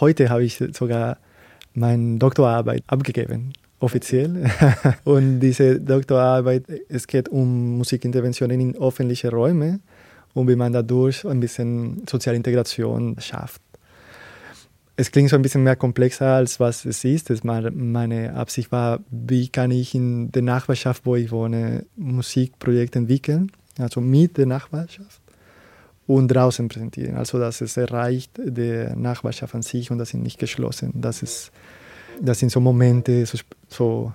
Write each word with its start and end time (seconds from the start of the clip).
heute 0.00 0.30
habe 0.30 0.44
ich 0.44 0.62
sogar 0.72 1.18
meine 1.74 2.18
Doktorarbeit 2.18 2.82
abgegeben, 2.86 3.52
offiziell. 3.80 4.50
und 5.04 5.40
diese 5.40 5.80
Doktorarbeit, 5.80 6.64
es 6.88 7.06
geht 7.06 7.28
um 7.28 7.78
Musikinterventionen 7.78 8.60
in 8.60 8.76
öffentliche 8.76 9.30
Räume 9.30 9.80
und 10.32 10.48
wie 10.48 10.56
man 10.56 10.72
dadurch 10.72 11.24
ein 11.24 11.40
bisschen 11.40 12.04
soziale 12.08 12.36
Integration 12.36 13.16
schafft. 13.18 13.60
Es 14.96 15.10
klingt 15.10 15.30
so 15.30 15.36
ein 15.36 15.42
bisschen 15.42 15.64
mehr 15.64 15.74
komplexer, 15.74 16.34
als 16.34 16.60
was 16.60 16.84
es 16.84 17.02
ist. 17.02 17.28
Das 17.28 17.42
meine 17.42 18.34
Absicht 18.34 18.70
war, 18.70 19.00
wie 19.10 19.48
kann 19.48 19.72
ich 19.72 19.92
in 19.92 20.30
der 20.30 20.42
Nachbarschaft, 20.42 21.04
wo 21.04 21.16
ich 21.16 21.32
wohne, 21.32 21.84
Musikprojekte 21.96 23.00
entwickeln, 23.00 23.50
also 23.78 24.00
mit 24.00 24.36
der 24.36 24.46
Nachbarschaft 24.46 25.23
und 26.06 26.28
draußen 26.28 26.68
präsentieren. 26.68 27.16
Also 27.16 27.38
dass 27.38 27.60
es 27.60 27.76
erreicht 27.76 28.32
der 28.36 28.96
Nachbarschaft 28.96 29.54
an 29.54 29.62
sich 29.62 29.90
und 29.90 29.98
das 29.98 30.10
sind 30.10 30.22
nicht 30.22 30.38
geschlossen. 30.38 30.92
Das, 30.94 31.22
ist, 31.22 31.50
das 32.20 32.38
sind 32.38 32.50
so 32.50 32.60
Momente, 32.60 33.24
so, 33.26 33.38
so 33.68 34.12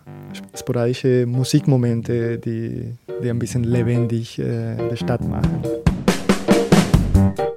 sporadische 0.58 1.26
Musikmomente, 1.26 2.38
die, 2.38 2.94
die 3.24 3.30
ein 3.30 3.40
bisschen 3.40 3.64
lebendig 3.64 4.40
äh, 4.40 4.76
die 4.90 4.98
Stadt 4.98 5.28
machen. 5.28 5.64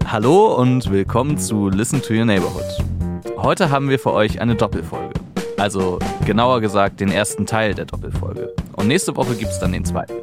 Hallo 0.07 0.57
und 0.57 0.91
willkommen 0.91 1.39
zu 1.39 1.69
Listen 1.69 2.03
to 2.03 2.13
Your 2.15 2.25
Neighborhood. 2.25 2.65
Heute 3.39 3.71
haben 3.71 3.89
wir 3.89 3.99
für 3.99 4.13
euch 4.13 4.41
eine 4.41 4.55
Doppelfolge. 4.55 5.15
Also 5.59 5.99
genauer 6.27 6.61
gesagt 6.61 7.01
den 7.01 7.11
ersten 7.11 7.47
Teil 7.47 7.75
der 7.75 7.85
Doppelfolge. 7.85 8.55
Und 8.73 8.89
nächste 8.89 9.17
Woche 9.17 9.35
gibt 9.35 9.53
es 9.53 9.59
dann 9.59 9.73
den 9.73 9.85
zweiten. 9.85 10.15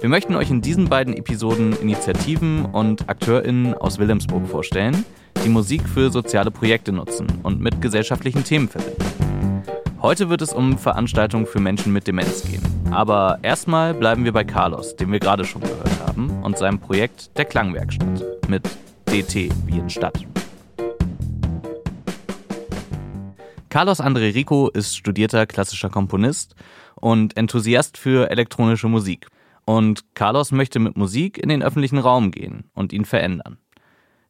Wir 0.00 0.08
möchten 0.08 0.34
euch 0.34 0.50
in 0.50 0.62
diesen 0.62 0.88
beiden 0.88 1.12
Episoden 1.14 1.74
Initiativen 1.74 2.64
und 2.64 3.10
AkteurInnen 3.10 3.74
aus 3.74 3.98
Wilhelmsburg 3.98 4.48
vorstellen, 4.48 5.04
die 5.44 5.50
Musik 5.50 5.86
für 5.86 6.10
soziale 6.10 6.50
Projekte 6.50 6.90
nutzen 6.90 7.26
und 7.42 7.60
mit 7.60 7.82
gesellschaftlichen 7.82 8.42
Themen 8.42 8.66
verbinden. 8.66 9.04
Heute 10.00 10.30
wird 10.30 10.40
es 10.40 10.54
um 10.54 10.78
Veranstaltungen 10.78 11.44
für 11.44 11.60
Menschen 11.60 11.92
mit 11.92 12.06
Demenz 12.06 12.44
gehen. 12.44 12.62
Aber 12.90 13.40
erstmal 13.42 13.92
bleiben 13.92 14.24
wir 14.24 14.32
bei 14.32 14.42
Carlos, 14.42 14.96
den 14.96 15.12
wir 15.12 15.18
gerade 15.18 15.44
schon 15.44 15.60
gehört 15.60 16.00
haben, 16.06 16.30
und 16.44 16.56
seinem 16.56 16.78
Projekt 16.78 17.36
der 17.36 17.44
Klangwerkstatt 17.44 18.24
mit 18.48 18.62
DT 19.06 19.52
wie 19.66 19.78
in 19.78 19.90
Stadt. 19.90 20.26
Carlos 23.68 24.00
André 24.00 24.34
Rico 24.34 24.70
ist 24.70 24.96
studierter 24.96 25.46
klassischer 25.46 25.90
Komponist 25.90 26.54
und 26.94 27.36
Enthusiast 27.36 27.98
für 27.98 28.30
elektronische 28.30 28.88
Musik. 28.88 29.28
Und 29.64 30.14
Carlos 30.14 30.52
möchte 30.52 30.78
mit 30.78 30.96
Musik 30.96 31.38
in 31.38 31.48
den 31.48 31.62
öffentlichen 31.62 31.98
Raum 31.98 32.30
gehen 32.30 32.70
und 32.74 32.92
ihn 32.92 33.04
verändern. 33.04 33.58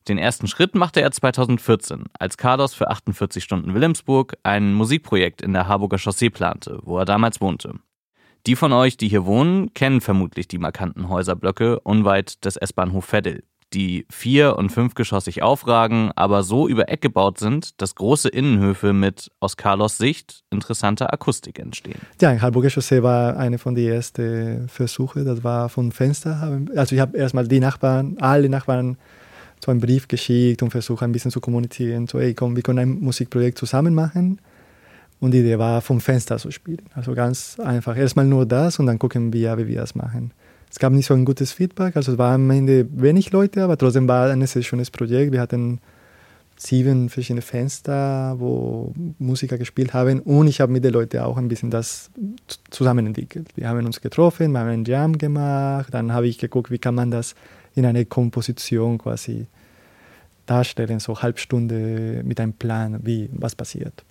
Den 0.08 0.18
ersten 0.18 0.46
Schritt 0.46 0.74
machte 0.74 1.00
er 1.02 1.10
2014, 1.10 2.04
als 2.18 2.36
Carlos 2.36 2.74
für 2.74 2.90
48 2.90 3.44
Stunden 3.44 3.74
Wilhelmsburg 3.74 4.36
ein 4.42 4.72
Musikprojekt 4.72 5.42
in 5.42 5.52
der 5.52 5.68
Harburger 5.68 5.98
Chaussee 5.98 6.30
plante, 6.30 6.80
wo 6.82 6.98
er 6.98 7.04
damals 7.04 7.40
wohnte. 7.40 7.74
Die 8.46 8.56
von 8.56 8.72
euch, 8.72 8.96
die 8.96 9.08
hier 9.08 9.26
wohnen, 9.26 9.74
kennen 9.74 10.00
vermutlich 10.00 10.48
die 10.48 10.58
markanten 10.58 11.10
Häuserblöcke 11.10 11.80
unweit 11.80 12.44
des 12.44 12.56
S-Bahnhof 12.56 13.04
Veddel 13.04 13.44
die 13.72 14.06
vier- 14.10 14.56
und 14.56 14.70
fünfgeschossig 14.70 15.42
aufragen, 15.42 16.10
aber 16.16 16.42
so 16.42 16.68
über 16.68 16.88
Eck 16.88 17.00
gebaut 17.00 17.38
sind, 17.38 17.80
dass 17.80 17.94
große 17.94 18.28
Innenhöfe 18.28 18.92
mit 18.92 19.30
aus 19.40 19.56
Carlos 19.56 19.96
Sicht 19.96 20.42
interessanter 20.50 21.12
Akustik 21.12 21.58
entstehen. 21.58 22.00
Ja, 22.20 22.32
in 22.32 22.42
Harburger 22.42 22.70
Chaussee 22.70 23.02
war 23.02 23.36
eine 23.36 23.58
von 23.58 23.74
den 23.74 23.88
ersten 23.88 24.68
Versuchen. 24.68 25.24
Das 25.24 25.44
war 25.44 25.68
vom 25.68 25.92
Fenster. 25.92 26.60
Also 26.74 26.94
ich 26.94 27.00
habe 27.00 27.16
erstmal 27.16 27.46
die 27.46 27.60
Nachbarn, 27.60 28.16
alle 28.20 28.48
Nachbarn 28.48 28.96
so 29.64 29.70
einen 29.70 29.80
Brief 29.80 30.08
geschickt 30.08 30.62
und 30.62 30.70
versucht 30.70 31.02
ein 31.02 31.12
bisschen 31.12 31.30
zu 31.30 31.40
kommunizieren. 31.40 32.06
So, 32.06 32.18
ey, 32.18 32.34
komm, 32.34 32.56
wir 32.56 32.62
können 32.62 32.78
ein 32.78 33.00
Musikprojekt 33.00 33.58
zusammen 33.58 33.94
machen. 33.94 34.40
Und 35.20 35.32
die 35.32 35.40
Idee 35.40 35.58
war, 35.58 35.82
vom 35.82 36.00
Fenster 36.00 36.38
zu 36.38 36.50
spielen. 36.50 36.82
Also 36.94 37.14
ganz 37.14 37.60
einfach. 37.60 37.94
Erstmal 37.96 38.24
nur 38.24 38.46
das 38.46 38.78
und 38.78 38.86
dann 38.86 38.98
gucken 38.98 39.32
wir, 39.34 39.58
wie 39.58 39.68
wir 39.68 39.80
das 39.80 39.94
machen 39.94 40.32
es 40.70 40.78
gab 40.78 40.92
nicht 40.92 41.06
so 41.06 41.14
ein 41.14 41.24
gutes 41.24 41.52
Feedback. 41.52 41.96
Also 41.96 42.12
es 42.12 42.18
waren 42.18 42.42
am 42.42 42.50
Ende 42.50 42.86
wenig 42.92 43.32
Leute, 43.32 43.64
aber 43.64 43.76
trotzdem 43.76 44.06
war 44.06 44.30
ein 44.30 44.46
sehr 44.46 44.62
schönes 44.62 44.90
Projekt. 44.90 45.32
Wir 45.32 45.40
hatten 45.40 45.80
sieben 46.56 47.08
verschiedene 47.08 47.42
Fenster, 47.42 48.36
wo 48.38 48.92
Musiker 49.18 49.58
gespielt 49.58 49.94
haben 49.94 50.20
und 50.20 50.46
ich 50.46 50.60
habe 50.60 50.70
mit 50.70 50.84
den 50.84 50.92
Leuten 50.92 51.18
auch 51.20 51.38
ein 51.38 51.48
bisschen 51.48 51.70
das 51.70 52.10
zusammen 52.70 53.06
entwickelt. 53.06 53.48
Wir 53.56 53.68
haben 53.68 53.84
uns 53.86 54.00
getroffen, 54.00 54.52
wir 54.52 54.60
haben 54.60 54.68
einen 54.68 54.84
Jam 54.84 55.16
gemacht, 55.16 55.92
dann 55.92 56.12
habe 56.12 56.28
ich 56.28 56.38
geguckt, 56.38 56.70
wie 56.70 56.78
kann 56.78 56.94
man 56.94 57.10
das 57.10 57.34
in 57.74 57.86
eine 57.86 58.04
Komposition 58.04 58.98
quasi 58.98 59.46
darstellen, 60.44 61.00
so 61.00 61.22
halb 61.22 61.38
Stunde 61.38 62.22
mit 62.24 62.38
einem 62.40 62.52
Plan, 62.52 63.00
wie 63.04 63.30
was 63.32 63.54
passiert. 63.54 64.04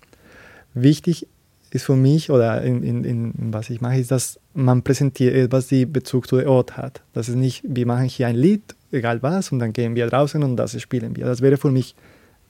Wichtig 0.73 1.27
ist 1.71 1.85
für 1.85 1.95
mich 1.95 2.31
oder 2.31 2.61
in, 2.61 2.83
in, 2.83 3.03
in, 3.03 3.33
was 3.53 3.69
ich 3.69 3.81
mache, 3.81 3.99
ist, 3.99 4.11
dass 4.11 4.39
man 4.53 4.81
präsentiert 4.81 5.35
etwas, 5.35 5.67
die 5.67 5.85
Bezug 5.85 6.27
zu 6.27 6.37
dem 6.37 6.47
Ort 6.47 6.77
hat. 6.77 7.01
Das 7.13 7.29
ist 7.29 7.35
nicht, 7.35 7.63
wir 7.65 7.85
machen 7.85 8.05
hier 8.05 8.27
ein 8.27 8.35
Lied, 8.35 8.75
egal 8.91 9.21
was, 9.21 9.51
und 9.51 9.59
dann 9.59 9.73
gehen 9.73 9.95
wir 9.95 10.07
draußen 10.07 10.41
und 10.43 10.55
das 10.55 10.79
spielen 10.81 11.15
wir. 11.15 11.25
Das 11.25 11.41
wäre 11.41 11.57
für 11.57 11.71
mich 11.71 11.95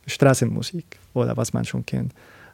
Straßenmusik 0.07 0.85
oder 1.13 1.35
was 1.37 1.53
man 1.53 1.65
schon 1.65 1.85
kennt. 1.85 2.13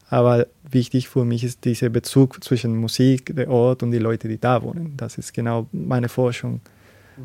Aber 0.09 0.45
wichtig 0.69 1.07
für 1.07 1.25
mich 1.25 1.43
ist 1.43 1.65
dieser 1.65 1.89
Bezug 1.89 2.43
zwischen 2.43 2.75
Musik, 2.77 3.35
der 3.35 3.49
Ort 3.49 3.81
und 3.81 3.91
die 3.91 3.97
Leute, 3.97 4.27
die 4.27 4.39
da 4.39 4.61
wohnen. 4.61 4.93
Das 4.97 5.17
ist 5.17 5.33
genau 5.33 5.67
meine 5.71 6.09
Forschung 6.09 6.61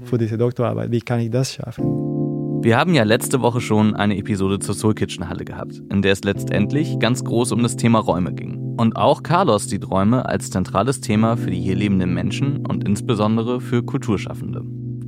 für 0.04 0.18
diese 0.18 0.38
Doktorarbeit. 0.38 0.90
Wie 0.90 1.00
kann 1.00 1.20
ich 1.20 1.30
das 1.30 1.54
schaffen? 1.54 2.09
Wir 2.62 2.76
haben 2.76 2.92
ja 2.92 3.04
letzte 3.04 3.40
Woche 3.40 3.62
schon 3.62 3.96
eine 3.96 4.18
Episode 4.18 4.58
zur 4.58 4.74
Soul 4.74 4.94
Kitchen 4.94 5.30
Halle 5.30 5.46
gehabt, 5.46 5.80
in 5.90 6.02
der 6.02 6.12
es 6.12 6.24
letztendlich 6.24 6.98
ganz 6.98 7.24
groß 7.24 7.52
um 7.52 7.62
das 7.62 7.76
Thema 7.76 8.00
Räume 8.00 8.34
ging. 8.34 8.76
Und 8.76 8.96
auch 8.96 9.22
Carlos 9.22 9.70
sieht 9.70 9.88
Räume 9.88 10.26
als 10.26 10.50
zentrales 10.50 11.00
Thema 11.00 11.38
für 11.38 11.50
die 11.50 11.58
hier 11.58 11.74
lebenden 11.74 12.12
Menschen 12.12 12.66
und 12.66 12.86
insbesondere 12.86 13.62
für 13.62 13.82
Kulturschaffende. 13.82 14.62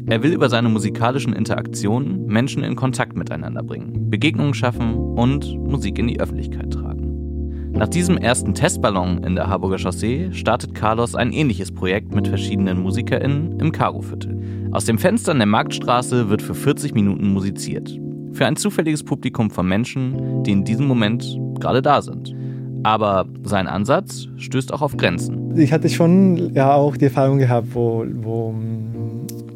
Er 0.07 0.23
will 0.23 0.33
über 0.33 0.49
seine 0.49 0.71
musikalischen 0.71 1.35
Interaktionen 1.35 2.25
Menschen 2.25 2.65
in 2.65 2.75
Kontakt 2.75 3.19
miteinander 3.19 3.62
bringen, 3.62 4.09
Begegnungen 4.09 4.55
schaffen 4.55 4.95
und 4.95 5.55
Musik 5.59 5.99
in 5.99 6.09
die 6.09 6.21
Öffentlichkeit 6.21 6.73
tragen. 6.73 7.73
Nach 7.73 7.89
diesem 7.89 8.17
ersten 8.17 8.55
Testballon 8.55 9.25
in 9.25 9.35
der 9.35 9.49
Harburger 9.49 9.79
Chaussee 9.79 10.31
startet 10.33 10.75
Carlos 10.75 11.15
ein 11.15 11.33
ähnliches 11.33 11.73
Projekt 11.73 12.15
mit 12.15 12.29
verschiedenen 12.29 12.81
MusikerInnen 12.81 13.61
im 13.61 13.73
Karo-Viertel. 13.73 14.42
Aus 14.72 14.87
dem 14.87 14.97
Fenster 14.97 15.33
in 15.33 15.38
der 15.38 15.47
Marktstraße 15.47 16.31
wird 16.31 16.41
für 16.41 16.55
40 16.55 16.94
Minuten 16.94 17.28
musiziert. 17.28 17.91
Für 18.33 18.47
ein 18.47 18.56
zufälliges 18.56 19.05
Publikum 19.05 19.50
von 19.50 19.69
Menschen, 19.69 20.43
die 20.44 20.53
in 20.53 20.65
diesem 20.65 20.87
Moment 20.87 21.27
gerade 21.60 21.83
da 21.83 22.00
sind. 22.00 22.34
Aber 22.82 23.27
sein 23.44 23.66
Ansatz 23.66 24.28
stößt 24.38 24.72
auch 24.72 24.81
auf 24.81 24.97
Grenzen. 24.97 25.59
Ich 25.59 25.75
hatte 25.75 25.91
schon 25.91 26.55
ja 26.55 26.72
auch 26.72 26.97
die 26.97 27.05
Erfahrung 27.05 27.37
gehabt, 27.37 27.69
wo, 27.75 28.03
wo, 28.15 28.55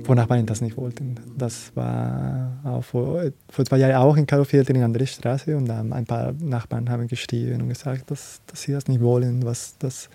wo 0.04 0.14
Nachbarn 0.14 0.44
das 0.44 0.60
nicht 0.60 0.76
wollten. 0.76 1.14
Das 1.38 1.72
war 1.74 2.52
auch 2.64 2.84
vor, 2.84 3.22
vor 3.48 3.64
zwei 3.64 3.78
Jahren 3.78 3.94
auch 3.94 4.18
in 4.18 4.26
Karlsviertel 4.26 4.76
in 4.76 4.82
andere 4.82 5.06
Straße 5.06 5.56
und 5.56 5.70
ein 5.70 6.04
paar 6.04 6.34
Nachbarn 6.42 6.90
haben 6.90 7.08
geschrien 7.08 7.62
und 7.62 7.70
gesagt, 7.70 8.10
dass, 8.10 8.42
dass 8.46 8.60
sie 8.60 8.72
das 8.72 8.86
nicht 8.86 9.00
wollen, 9.00 9.46
was 9.46 9.76
das, 9.78 10.10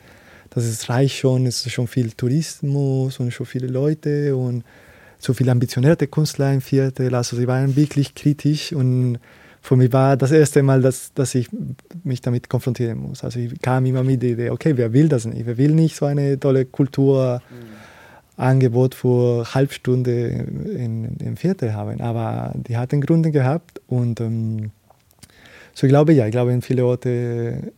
das 0.52 0.64
ist 0.64 0.92
reich 0.92 1.18
schon, 1.18 1.48
es 1.48 1.66
ist 1.66 1.72
schon 1.72 1.88
viel 1.88 2.12
Tourismus 2.12 3.20
und 3.20 3.32
schon 3.32 3.48
viele 3.48 3.66
Leute 3.66 4.36
und 4.36 4.64
so 5.22 5.34
viele 5.34 5.52
ambitionierte 5.52 6.08
Künstler 6.08 6.54
im 6.54 6.62
Viertel. 6.62 7.16
Also 7.16 7.36
sie 7.38 7.48
waren 7.48 7.76
wirklich 7.76 8.16
kritisch 8.16 8.74
und 8.74 9.20
für 9.62 9.76
mich 9.76 9.94
war 9.94 10.18
das 10.18 10.32
erste 10.32 10.64
Mal, 10.64 10.82
dass, 10.82 11.14
dass 11.14 11.36
ich 11.36 11.48
mich 12.04 12.22
damit 12.22 12.50
konfrontieren 12.50 12.98
muss. 12.98 13.24
Also 13.24 13.40
ich 13.40 13.62
kam 13.62 13.86
immer 13.86 14.04
mit 14.04 14.24
der 14.24 14.32
Idee, 14.32 14.50
okay, 14.50 14.76
wer 14.76 14.92
will 14.92 15.08
das 15.08 15.26
nicht? 15.26 15.46
Wer 15.46 15.58
will 15.58 15.72
nicht 15.72 15.96
so 15.96 16.06
eine 16.06 16.40
tolle 16.40 16.66
Kulturangebot 16.66 18.96
für 18.96 19.46
Halbstunde 19.54 20.48
in, 20.76 21.16
im 21.18 21.38
Viertel 21.38 21.76
haben? 21.76 22.02
Aber 22.02 22.54
die 22.56 22.76
hatten 22.76 23.02
Gründe 23.02 23.30
gehabt 23.30 23.80
und 23.88 24.20
ähm, 24.20 24.72
so 25.76 25.86
ich 25.86 25.92
glaube 25.92 26.14
ja, 26.14 26.26
ich 26.26 26.32
glaube 26.32 26.52
in 26.52 26.64
viele 26.64 26.84
Orte 26.86 27.72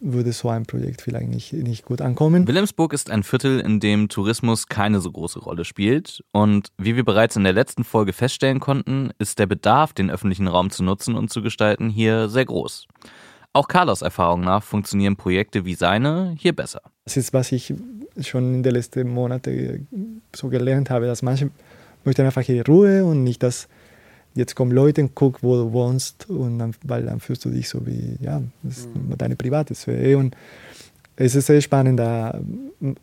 würde 0.00 0.32
so 0.32 0.48
ein 0.48 0.64
Projekt 0.64 1.02
vielleicht 1.02 1.28
nicht, 1.28 1.52
nicht 1.52 1.84
gut 1.84 2.00
ankommen. 2.00 2.46
Wilhelmsburg 2.46 2.92
ist 2.92 3.10
ein 3.10 3.22
Viertel, 3.22 3.60
in 3.60 3.80
dem 3.80 4.08
Tourismus 4.08 4.66
keine 4.66 5.00
so 5.00 5.10
große 5.10 5.40
Rolle 5.40 5.64
spielt. 5.64 6.22
Und 6.32 6.68
wie 6.78 6.96
wir 6.96 7.04
bereits 7.04 7.36
in 7.36 7.44
der 7.44 7.52
letzten 7.52 7.84
Folge 7.84 8.12
feststellen 8.12 8.60
konnten, 8.60 9.10
ist 9.18 9.38
der 9.38 9.46
Bedarf, 9.46 9.92
den 9.92 10.10
öffentlichen 10.10 10.48
Raum 10.48 10.70
zu 10.70 10.82
nutzen 10.82 11.14
und 11.14 11.30
zu 11.30 11.42
gestalten, 11.42 11.88
hier 11.88 12.28
sehr 12.28 12.44
groß. 12.44 12.86
Auch 13.52 13.66
Carlos 13.66 14.02
Erfahrung 14.02 14.42
nach 14.42 14.62
funktionieren 14.62 15.16
Projekte 15.16 15.64
wie 15.64 15.74
seine 15.74 16.34
hier 16.38 16.54
besser. 16.54 16.82
Das 17.04 17.16
ist, 17.16 17.32
was 17.32 17.50
ich 17.50 17.74
schon 18.20 18.54
in 18.54 18.62
den 18.62 18.74
letzten 18.74 19.08
Monaten 19.08 20.22
so 20.34 20.48
gelernt 20.48 20.90
habe, 20.90 21.06
dass 21.06 21.22
manche 21.22 21.50
möchten 22.04 22.22
einfach 22.22 22.42
hier 22.42 22.64
Ruhe 22.66 23.04
und 23.04 23.24
nicht 23.24 23.42
das 23.42 23.68
jetzt 24.38 24.54
kommen 24.54 24.70
Leute 24.70 25.02
und 25.02 25.14
gucken, 25.16 25.40
wo 25.42 25.56
du 25.56 25.72
wohnst 25.72 26.30
und 26.30 26.60
dann, 26.60 26.72
weil 26.84 27.04
dann 27.04 27.18
fühlst 27.18 27.44
du 27.44 27.50
dich 27.50 27.68
so 27.68 27.84
wie, 27.86 28.16
ja, 28.20 28.40
das 28.62 28.78
ist 28.78 28.94
mhm. 28.94 29.18
deine 29.18 29.34
private 29.34 29.74
Sphäre. 29.74 30.16
Und 30.16 30.36
es 31.16 31.34
ist 31.34 31.46
sehr 31.46 31.60
spannend, 31.60 31.98
da, 31.98 32.40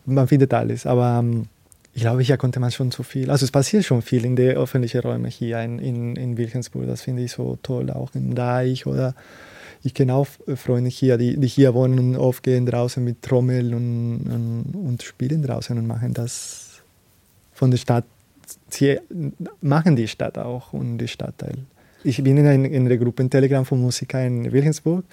man 0.06 0.28
findet 0.28 0.54
alles, 0.54 0.86
aber 0.86 1.20
ähm, 1.20 1.48
ich 1.94 2.02
glaube, 2.02 2.22
hier 2.22 2.38
konnte 2.38 2.62
man 2.62 2.72
schon 2.72 2.92
so 2.92 3.04
viel, 3.04 3.30
also 3.30 3.44
es 3.44 3.52
passiert 3.52 3.84
schon 3.84 4.02
viel 4.02 4.24
in 4.24 4.38
den 4.38 4.56
öffentlichen 4.56 5.02
Räumen 5.02 5.30
hier 5.30 5.62
in, 5.62 5.80
in, 5.80 6.16
in 6.16 6.38
Wilhelmsburg, 6.38 6.88
das 6.88 7.02
finde 7.02 7.24
ich 7.24 7.34
so 7.34 7.58
toll, 7.62 7.92
auch 7.92 8.16
in 8.16 8.34
Deich 8.34 8.86
oder 8.86 9.14
ich 9.84 9.94
kenne 9.94 10.16
auch 10.16 10.28
Freunde 10.56 10.90
hier, 10.90 11.18
die, 11.18 11.38
die 11.38 11.48
hier 11.48 11.74
wohnen 11.74 12.00
und 12.00 12.16
oft 12.16 12.44
gehen 12.44 12.66
draußen 12.66 13.04
mit 13.04 13.22
Trommel 13.22 13.74
und, 13.74 14.22
und, 14.26 14.74
und 14.74 15.04
spielen 15.04 15.44
draußen 15.44 15.78
und 15.78 15.86
machen 15.86 16.14
das 16.14 16.82
von 17.54 17.72
der 17.72 17.78
Stadt, 17.78 18.06
sie 18.70 19.00
machen 19.62 19.96
die 19.96 20.08
Stadt 20.08 20.38
auch 20.38 20.74
und 20.74 20.98
die 20.98 21.08
Stadtteil. 21.08 21.58
Ich 22.04 22.22
bin 22.24 22.38
in 22.38 22.66
in 22.66 22.86
einer 22.86 22.98
Gruppe 22.98 23.28
Telegram 23.28 23.66
von 23.66 23.82
Musikern 23.82 24.46
in 24.46 24.52
Wilhelmsburg 24.52 25.04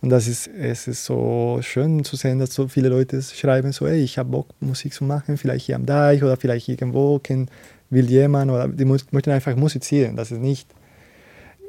und 0.00 0.10
das 0.10 0.28
ist, 0.28 0.48
es 0.48 0.86
ist 0.86 1.04
so 1.04 1.58
schön 1.60 2.04
zu 2.04 2.16
sehen, 2.16 2.38
dass 2.38 2.54
so 2.54 2.68
viele 2.68 2.88
Leute 2.88 3.20
schreiben, 3.20 3.72
so, 3.72 3.88
hey, 3.88 4.00
ich 4.00 4.16
habe 4.16 4.30
Bock, 4.30 4.48
Musik 4.60 4.94
zu 4.94 5.04
machen, 5.04 5.36
vielleicht 5.36 5.66
hier 5.66 5.76
am 5.76 5.86
Deich 5.86 6.22
oder 6.22 6.36
vielleicht 6.36 6.68
irgendwo, 6.68 7.18
kennt, 7.18 7.50
will 7.90 8.08
jemand 8.08 8.50
oder 8.50 8.68
die 8.68 8.84
möchten 8.84 9.30
einfach 9.30 9.56
musizieren. 9.56 10.14
Das 10.14 10.30
ist 10.30 10.40
nicht, 10.40 10.68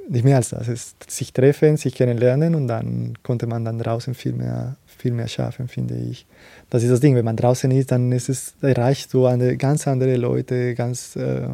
nicht 0.09 0.23
mehr 0.25 0.37
als 0.37 0.49
das. 0.49 0.67
Es 0.67 0.95
sich 1.07 1.31
treffen, 1.33 1.77
sich 1.77 1.95
kennenlernen 1.95 2.55
und 2.55 2.67
dann 2.67 3.13
konnte 3.23 3.47
man 3.47 3.63
dann 3.63 3.79
draußen 3.79 4.13
viel 4.15 4.33
mehr, 4.33 4.75
viel 4.85 5.11
mehr 5.11 5.27
schaffen, 5.27 5.67
finde 5.67 5.95
ich. 5.95 6.25
Das 6.69 6.83
ist 6.83 6.89
das 6.89 6.99
Ding, 6.99 7.15
wenn 7.15 7.25
man 7.25 7.35
draußen 7.35 7.69
ist, 7.71 7.91
dann 7.91 8.11
ist 8.11 8.27
es, 8.27 8.55
erreicht 8.61 9.11
so 9.11 9.27
eine 9.27 9.55
ganz 9.55 9.87
andere 9.87 10.15
Leute, 10.17 10.73
ganz, 10.75 11.15
äh, 11.15 11.47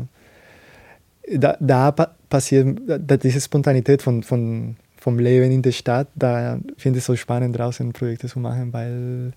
da, 1.31 1.57
da 1.59 1.91
passiert 1.91 2.79
da, 2.87 3.17
diese 3.17 3.41
Spontanität 3.41 4.01
von, 4.01 4.23
von, 4.23 4.77
vom 4.97 5.19
Leben 5.19 5.51
in 5.51 5.61
der 5.61 5.71
Stadt, 5.71 6.07
da 6.15 6.59
finde 6.77 6.99
ich 6.99 7.03
es 7.03 7.07
so 7.07 7.15
spannend, 7.15 7.57
draußen 7.57 7.91
Projekte 7.93 8.27
zu 8.27 8.39
machen, 8.39 8.71
weil 8.71 9.33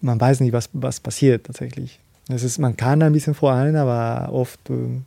man 0.00 0.18
weiß 0.18 0.40
nicht, 0.40 0.52
was, 0.52 0.70
was 0.72 1.00
passiert 1.00 1.46
tatsächlich. 1.46 2.00
Es 2.30 2.42
ist, 2.42 2.58
man 2.58 2.74
kann 2.74 3.02
ein 3.02 3.12
bisschen 3.12 3.34
vorahnen, 3.34 3.76
aber 3.76 4.32
oft, 4.32 4.70
äh, 4.70 5.02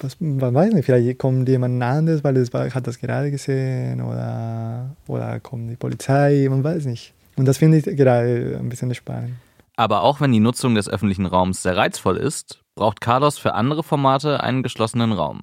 was, 0.00 0.20
man 0.20 0.54
weiß 0.54 0.72
nicht, 0.72 0.84
vielleicht 0.84 1.18
kommt 1.18 1.48
jemand 1.48 1.82
anderes, 1.82 2.24
weil 2.24 2.36
es 2.36 2.52
hat 2.52 2.86
das 2.86 2.98
gerade 2.98 3.30
gesehen 3.30 4.00
oder, 4.00 4.96
oder 5.06 5.40
kommt 5.40 5.70
die 5.70 5.76
Polizei, 5.76 6.46
man 6.48 6.64
weiß 6.64 6.86
nicht. 6.86 7.12
Und 7.36 7.46
das 7.46 7.58
finde 7.58 7.78
ich 7.78 7.84
gerade 7.84 8.56
ein 8.58 8.68
bisschen 8.68 8.94
spannend. 8.94 9.34
Aber 9.76 10.02
auch 10.02 10.20
wenn 10.20 10.32
die 10.32 10.40
Nutzung 10.40 10.74
des 10.74 10.88
öffentlichen 10.88 11.26
Raums 11.26 11.62
sehr 11.62 11.76
reizvoll 11.76 12.16
ist, 12.16 12.60
braucht 12.74 13.00
Carlos 13.00 13.38
für 13.38 13.54
andere 13.54 13.82
Formate 13.82 14.42
einen 14.42 14.62
geschlossenen 14.62 15.12
Raum. 15.12 15.42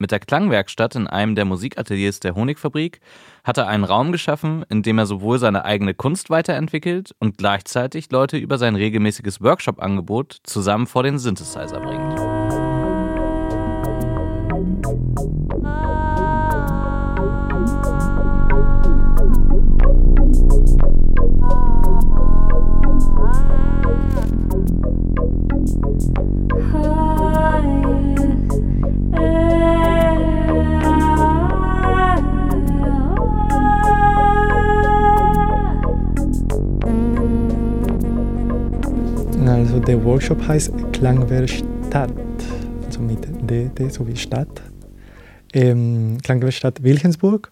Mit 0.00 0.12
der 0.12 0.20
Klangwerkstatt 0.20 0.94
in 0.94 1.08
einem 1.08 1.34
der 1.34 1.44
Musikateliers 1.44 2.20
der 2.20 2.36
Honigfabrik 2.36 3.00
hat 3.42 3.58
er 3.58 3.66
einen 3.66 3.82
Raum 3.82 4.12
geschaffen, 4.12 4.64
in 4.68 4.82
dem 4.82 4.98
er 4.98 5.06
sowohl 5.06 5.40
seine 5.40 5.64
eigene 5.64 5.92
Kunst 5.92 6.30
weiterentwickelt 6.30 7.16
und 7.18 7.38
gleichzeitig 7.38 8.10
Leute 8.12 8.36
über 8.36 8.58
sein 8.58 8.76
regelmäßiges 8.76 9.40
Workshop-Angebot 9.40 10.38
zusammen 10.44 10.86
vor 10.86 11.02
den 11.02 11.18
Synthesizer 11.18 11.80
bringt. 11.80 12.27
Der 39.86 40.04
Workshop 40.04 40.46
heißt 40.46 40.70
Klangwerkstatt, 40.92 42.10
also 42.84 43.00
mit 43.00 43.20
D, 43.48 43.70
D 43.70 43.88
so 43.88 44.06
wie 44.06 44.14
Stadt. 44.14 44.60
Ähm, 45.52 46.18
Klangwerkstatt 46.22 46.82
Wilhelmsburg. 46.82 47.50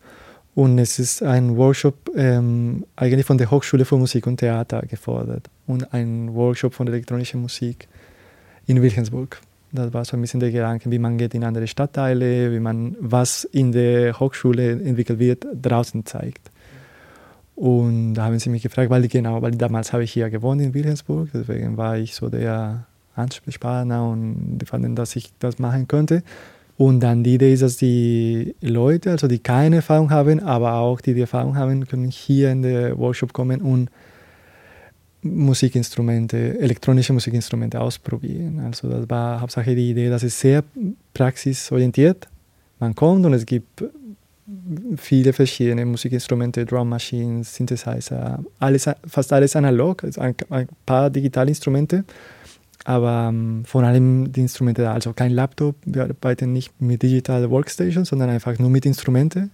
Und 0.54 0.78
es 0.78 0.98
ist 0.98 1.22
ein 1.22 1.56
Workshop 1.56 2.10
ähm, 2.16 2.86
eigentlich 2.96 3.26
von 3.26 3.36
der 3.36 3.50
Hochschule 3.50 3.84
für 3.84 3.98
Musik 3.98 4.26
und 4.26 4.38
Theater 4.38 4.82
gefordert. 4.82 5.50
Und 5.66 5.92
ein 5.92 6.34
Workshop 6.34 6.72
von 6.72 6.88
elektronischer 6.88 7.36
Musik 7.36 7.88
in 8.66 8.80
Wilhelmsburg. 8.80 9.40
Das 9.72 9.92
war 9.92 10.04
so 10.04 10.16
ein 10.16 10.22
bisschen 10.22 10.40
der 10.40 10.50
Gedanke, 10.50 10.90
wie 10.90 10.98
man 10.98 11.18
geht 11.18 11.34
in 11.34 11.44
andere 11.44 11.66
Stadtteile, 11.66 12.52
wie 12.52 12.60
man 12.60 12.96
was 13.00 13.44
in 13.44 13.72
der 13.72 14.18
Hochschule 14.18 14.72
entwickelt 14.72 15.18
wird, 15.18 15.46
draußen 15.60 16.06
zeigt. 16.06 16.50
Und 17.54 18.14
da 18.14 18.24
haben 18.24 18.38
sie 18.38 18.50
mich 18.50 18.62
gefragt, 18.62 18.90
weil 18.90 19.08
genau, 19.08 19.40
weil 19.42 19.52
damals 19.52 19.92
habe 19.92 20.04
ich 20.04 20.12
hier 20.12 20.28
gewohnt 20.30 20.60
in 20.60 20.74
Wilhelmsburg, 20.74 21.30
deswegen 21.32 21.76
war 21.76 21.96
ich 21.96 22.14
so 22.14 22.28
der 22.28 22.86
Ansprechpartner 23.14 24.06
und 24.08 24.58
die 24.58 24.66
fanden, 24.66 24.94
dass 24.94 25.16
ich 25.16 25.32
das 25.38 25.58
machen 25.58 25.88
könnte. 25.88 26.22
Und 26.78 27.00
dann 27.00 27.24
die 27.24 27.34
Idee 27.34 27.54
ist, 27.54 27.62
dass 27.62 27.78
die 27.78 28.54
Leute, 28.60 29.10
also 29.10 29.28
die 29.28 29.38
keine 29.38 29.76
Erfahrung 29.76 30.10
haben, 30.10 30.40
aber 30.40 30.74
auch 30.74 31.00
die 31.00 31.14
die 31.14 31.22
Erfahrung 31.22 31.56
haben, 31.56 31.86
können 31.86 32.10
hier 32.10 32.50
in 32.50 32.62
den 32.62 32.98
Workshop 32.98 33.32
kommen 33.32 33.62
und 33.62 33.88
Musikinstrumente, 35.22 36.58
elektronische 36.60 37.12
Musikinstrumente 37.12 37.80
ausprobieren. 37.80 38.60
Also 38.60 38.88
das 38.88 39.08
war 39.08 39.40
Hauptsache 39.40 39.74
die 39.74 39.90
Idee, 39.90 40.10
dass 40.10 40.22
es 40.22 40.38
sehr 40.38 40.62
praxisorientiert. 41.14 42.28
Man 42.78 42.94
kommt 42.94 43.24
und 43.24 43.32
es 43.32 43.46
gibt 43.46 43.82
viele 44.96 45.32
verschiedene 45.32 45.84
Musikinstrumente, 45.84 46.64
Drum 46.64 46.88
Machines, 46.88 47.54
Synthesizer, 47.54 48.44
alles, 48.58 48.88
fast 49.06 49.32
alles 49.32 49.56
analog, 49.56 50.04
ein, 50.18 50.34
paar 50.84 51.10
Digitalinstrumente, 51.10 52.04
aber 52.86 53.30
ähm, 53.30 53.64
vor 53.64 53.82
allem 53.82 54.30
die 54.30 54.40
Instrumente, 54.40 54.88
also 54.88 55.12
kein 55.12 55.32
Laptop, 55.32 55.74
wir 55.84 56.04
arbeiten 56.04 56.52
nicht 56.52 56.80
mit 56.80 57.02
Digital 57.02 57.50
Workstations, 57.50 58.08
sondern 58.08 58.30
einfach 58.30 58.56
nur 58.60 58.70
mit 58.70 58.86
Instrumenten. 58.86 59.50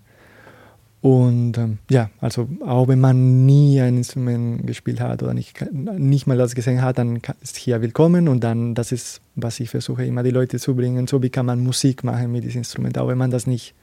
Und 1.00 1.56
ähm, 1.56 1.78
ja, 1.90 2.10
also 2.20 2.46
auch 2.64 2.88
wenn 2.88 3.00
man 3.00 3.46
nie 3.46 3.80
ein 3.80 3.96
Instrument 3.96 4.66
gespielt 4.66 5.00
hat 5.00 5.22
oder 5.22 5.32
nicht, 5.32 5.64
nicht 5.72 6.26
mal 6.26 6.36
das 6.36 6.54
gesehen 6.54 6.82
hat, 6.82 6.98
dann 6.98 7.20
ist 7.40 7.56
hier 7.56 7.80
willkommen 7.80 8.28
und 8.28 8.44
dann, 8.44 8.74
das 8.74 8.92
ist, 8.92 9.22
was 9.34 9.58
ich 9.60 9.70
versuche, 9.70 10.04
immer 10.04 10.22
die 10.22 10.30
Leute 10.30 10.58
zu 10.58 10.76
bringen, 10.76 11.06
so 11.06 11.22
wie 11.22 11.30
kann 11.30 11.46
man 11.46 11.64
Musik 11.64 12.04
machen 12.04 12.30
mit 12.30 12.44
diesem 12.44 12.58
Instrument, 12.58 12.98
auch 12.98 13.08
wenn 13.08 13.18
man 13.18 13.30
das 13.30 13.46
nicht 13.46 13.74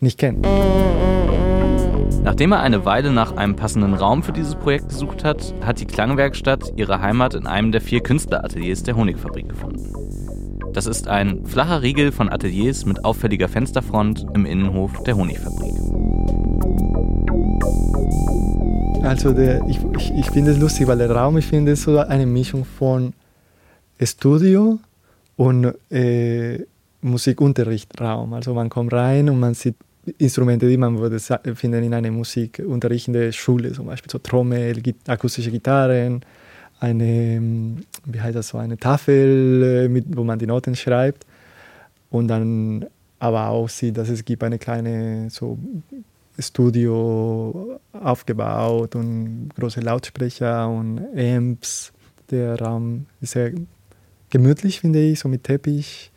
nicht 0.00 0.18
kennen. 0.18 0.42
Nachdem 2.22 2.52
er 2.52 2.60
eine 2.60 2.84
Weile 2.84 3.12
nach 3.12 3.36
einem 3.36 3.56
passenden 3.56 3.94
Raum 3.94 4.22
für 4.22 4.32
dieses 4.32 4.54
Projekt 4.54 4.88
gesucht 4.88 5.24
hat, 5.24 5.54
hat 5.62 5.80
die 5.80 5.86
Klangwerkstatt 5.86 6.72
ihre 6.76 7.00
Heimat 7.00 7.34
in 7.34 7.46
einem 7.46 7.72
der 7.72 7.80
vier 7.80 8.00
Künstlerateliers 8.00 8.82
der 8.82 8.96
Honigfabrik 8.96 9.48
gefunden. 9.48 9.92
Das 10.72 10.86
ist 10.86 11.08
ein 11.08 11.46
flacher 11.46 11.82
Riegel 11.82 12.12
von 12.12 12.28
Ateliers 12.28 12.84
mit 12.84 13.04
auffälliger 13.04 13.48
Fensterfront 13.48 14.26
im 14.34 14.44
Innenhof 14.46 15.02
der 15.04 15.16
Honigfabrik. 15.16 15.74
Also 19.02 19.32
der, 19.32 19.66
ich, 19.68 19.78
ich, 19.96 20.12
ich 20.14 20.30
finde 20.30 20.52
es 20.52 20.58
lustig, 20.58 20.86
weil 20.86 20.98
der 20.98 21.10
Raum, 21.10 21.38
ich 21.38 21.46
finde, 21.46 21.72
ist 21.72 21.82
so 21.82 21.98
eine 21.98 22.26
Mischung 22.26 22.64
von 22.64 23.14
Studio 24.00 24.78
und 25.36 25.74
äh, 25.90 26.64
Musikunterrichtraum. 27.00 28.34
Also 28.34 28.54
man 28.54 28.68
kommt 28.68 28.92
rein 28.92 29.30
und 29.30 29.40
man 29.40 29.54
sieht 29.54 29.76
Instrumente, 30.18 30.68
die 30.68 30.76
man 30.76 30.98
würde 30.98 31.18
finden 31.54 31.84
in 31.84 31.94
einer 31.94 32.10
musikunterrichtenden 32.10 33.32
Schule, 33.32 33.72
zum 33.72 33.86
Beispiel 33.86 34.10
so 34.10 34.18
Trommel, 34.18 34.80
akustische 35.06 35.50
Gitarren, 35.50 36.20
eine, 36.80 37.42
wie 38.04 38.20
heißt 38.20 38.36
das 38.36 38.48
so, 38.48 38.58
eine 38.58 38.76
Tafel, 38.76 39.84
äh, 39.84 39.88
mit, 39.88 40.04
wo 40.16 40.24
man 40.24 40.38
die 40.38 40.46
Noten 40.46 40.76
schreibt 40.76 41.26
und 42.10 42.28
dann 42.28 42.86
aber 43.18 43.48
auch 43.48 43.68
sieht, 43.68 43.96
dass 43.96 44.08
es 44.08 44.24
gibt 44.24 44.44
eine 44.44 44.58
kleine 44.58 45.28
so 45.30 45.58
Studio 46.38 47.80
aufgebaut 47.92 48.94
und 48.94 49.50
große 49.56 49.80
Lautsprecher 49.80 50.68
und 50.68 51.00
Amps. 51.16 51.92
Der 52.30 52.60
Raum 52.60 53.06
ist 53.20 53.32
sehr 53.32 53.52
gemütlich, 54.30 54.80
finde 54.80 55.00
ich, 55.00 55.18
so 55.18 55.28
mit 55.28 55.44
Teppich 55.44 56.12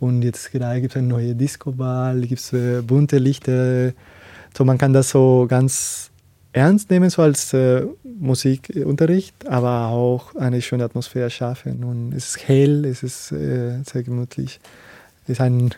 und 0.00 0.22
jetzt 0.22 0.50
gerade 0.50 0.80
gibt 0.80 0.94
es 0.94 0.98
eine 0.98 1.06
neue 1.06 1.34
Disco-Ball, 1.34 2.22
gibt 2.22 2.40
es 2.40 2.52
äh, 2.52 2.80
bunte 2.80 3.18
Lichter. 3.18 3.92
So, 4.56 4.64
man 4.64 4.78
kann 4.78 4.94
das 4.94 5.10
so 5.10 5.46
ganz 5.48 6.10
ernst 6.52 6.90
nehmen, 6.90 7.10
so 7.10 7.22
als 7.22 7.52
äh, 7.52 7.84
Musikunterricht, 8.02 9.46
aber 9.46 9.88
auch 9.88 10.34
eine 10.34 10.62
schöne 10.62 10.84
Atmosphäre 10.84 11.30
schaffen. 11.30 11.84
Und 11.84 12.12
es 12.14 12.30
ist 12.30 12.48
hell, 12.48 12.84
es 12.86 13.02
ist 13.02 13.30
äh, 13.32 13.82
sehr 13.84 14.02
gemütlich. 14.02 14.58
Es 15.24 15.30
ist 15.30 15.40
ein, 15.42 15.70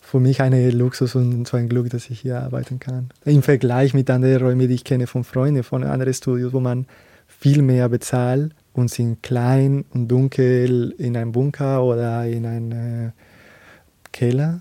für 0.00 0.18
mich 0.18 0.42
ein 0.42 0.70
Luxus 0.72 1.14
und 1.14 1.46
so 1.46 1.56
ein 1.56 1.68
Glück, 1.68 1.88
dass 1.90 2.10
ich 2.10 2.20
hier 2.20 2.40
arbeiten 2.40 2.80
kann. 2.80 3.10
Im 3.24 3.42
Vergleich 3.42 3.94
mit 3.94 4.10
anderen 4.10 4.42
Räumen, 4.42 4.68
die 4.68 4.74
ich 4.74 4.84
kenne 4.84 5.06
von 5.06 5.22
Freunden, 5.22 5.62
von 5.62 5.84
anderen 5.84 6.12
Studios, 6.12 6.52
wo 6.52 6.60
man 6.60 6.86
viel 7.28 7.62
mehr 7.62 7.88
bezahlt 7.88 8.52
und 8.72 8.90
sind 8.90 9.22
klein 9.22 9.84
und 9.94 10.08
dunkel 10.08 10.94
in 10.98 11.16
einem 11.16 11.32
Bunker 11.32 11.84
oder 11.84 12.26
in 12.26 12.44
einem 12.44 12.72
äh, 12.72 13.12
Keller 14.12 14.60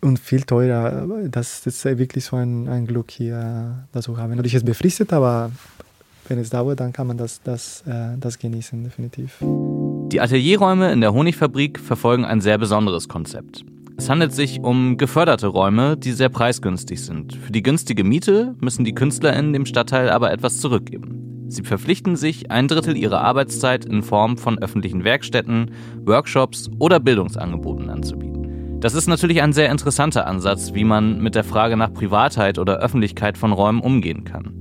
und 0.00 0.18
viel 0.18 0.42
teurer. 0.42 1.06
Das, 1.30 1.66
ist 1.66 1.84
wirklich 1.84 2.24
so 2.24 2.36
ein, 2.36 2.68
ein 2.68 2.86
Glück 2.86 3.10
hier 3.10 3.86
dazu 3.92 4.18
haben. 4.18 4.30
Natürlich 4.30 4.54
ist 4.54 4.62
es 4.62 4.66
befristet, 4.66 5.12
aber 5.12 5.50
wenn 6.28 6.38
es 6.38 6.50
dauert, 6.50 6.80
dann 6.80 6.92
kann 6.92 7.06
man 7.06 7.16
das, 7.16 7.40
das, 7.42 7.82
äh, 7.86 8.16
das 8.18 8.38
genießen, 8.38 8.82
definitiv. 8.82 9.36
Die 9.40 10.20
Atelierräume 10.20 10.92
in 10.92 11.00
der 11.00 11.12
Honigfabrik 11.12 11.78
verfolgen 11.78 12.24
ein 12.24 12.40
sehr 12.40 12.58
besonderes 12.58 13.08
Konzept. 13.08 13.64
Es 13.98 14.10
handelt 14.10 14.32
sich 14.32 14.60
um 14.60 14.98
geförderte 14.98 15.46
Räume, 15.46 15.96
die 15.96 16.12
sehr 16.12 16.28
preisgünstig 16.28 17.02
sind. 17.02 17.34
Für 17.34 17.52
die 17.52 17.62
günstige 17.62 18.04
Miete 18.04 18.54
müssen 18.60 18.84
die 18.84 18.94
KünstlerInnen 18.94 19.52
dem 19.52 19.66
Stadtteil 19.66 20.10
aber 20.10 20.32
etwas 20.32 20.60
zurückgeben. 20.60 21.46
Sie 21.48 21.62
verpflichten 21.62 22.16
sich, 22.16 22.50
ein 22.50 22.68
Drittel 22.68 22.96
ihrer 22.96 23.20
Arbeitszeit 23.22 23.84
in 23.84 24.02
Form 24.02 24.36
von 24.36 24.58
öffentlichen 24.58 25.04
Werkstätten, 25.04 25.70
Workshops 26.04 26.68
oder 26.78 27.00
Bildungsangeboten 27.00 27.88
anzubieten. 27.88 28.35
Das 28.80 28.94
ist 28.94 29.06
natürlich 29.06 29.40
ein 29.40 29.52
sehr 29.54 29.70
interessanter 29.70 30.26
Ansatz, 30.26 30.74
wie 30.74 30.84
man 30.84 31.18
mit 31.20 31.34
der 31.34 31.44
Frage 31.44 31.76
nach 31.76 31.92
Privatheit 31.92 32.58
oder 32.58 32.76
Öffentlichkeit 32.78 33.38
von 33.38 33.52
Räumen 33.52 33.80
umgehen 33.80 34.24
kann. 34.24 34.58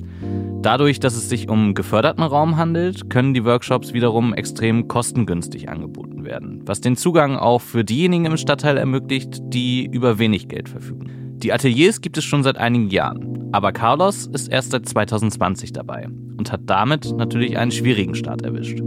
Dadurch, 0.62 1.00
dass 1.00 1.16
es 1.16 1.30
sich 1.30 1.50
um 1.50 1.76
geförderten 1.76 2.24
Raum 2.24 2.58
handelt, 2.58 3.10
können 3.10 3.34
die 3.34 3.46
Workshops 3.46 3.94
wiederum 3.94 4.34
extrem 4.34 4.88
kostengünstig 4.88 5.70
angeboten 5.70 6.24
werden, 6.24 6.62
was 6.66 6.82
den 6.82 6.96
Zugang 6.96 7.36
auch 7.36 7.62
für 7.62 7.84
diejenigen 7.84 8.26
im 8.26 8.38
Stadtteil 8.38 8.78
ermöglicht, 8.78 9.38
die 9.44 9.86
über 9.86 10.18
wenig 10.18 10.48
Geld 10.48 10.70
verfügen. 10.70 11.36
Die 11.38 11.54
Ateliers 11.54 12.02
gibt 12.02 12.18
es 12.18 12.24
schon 12.24 12.42
seit 12.42 12.58
einigen 12.58 12.90
Jahren, 12.90 13.50
aber 13.52 13.74
Carlos 13.74 14.26
ist 14.28 14.48
erst 14.48 14.72
seit 14.72 14.88
2020 14.88 15.74
dabei 15.74 16.08
und 16.38 16.52
hat 16.52 16.62
damit 16.66 17.14
natürlich 17.16 17.58
einen 17.58 17.72
schwierigen 17.72 18.16
Start 18.16 18.42
erwischt. 18.42 18.80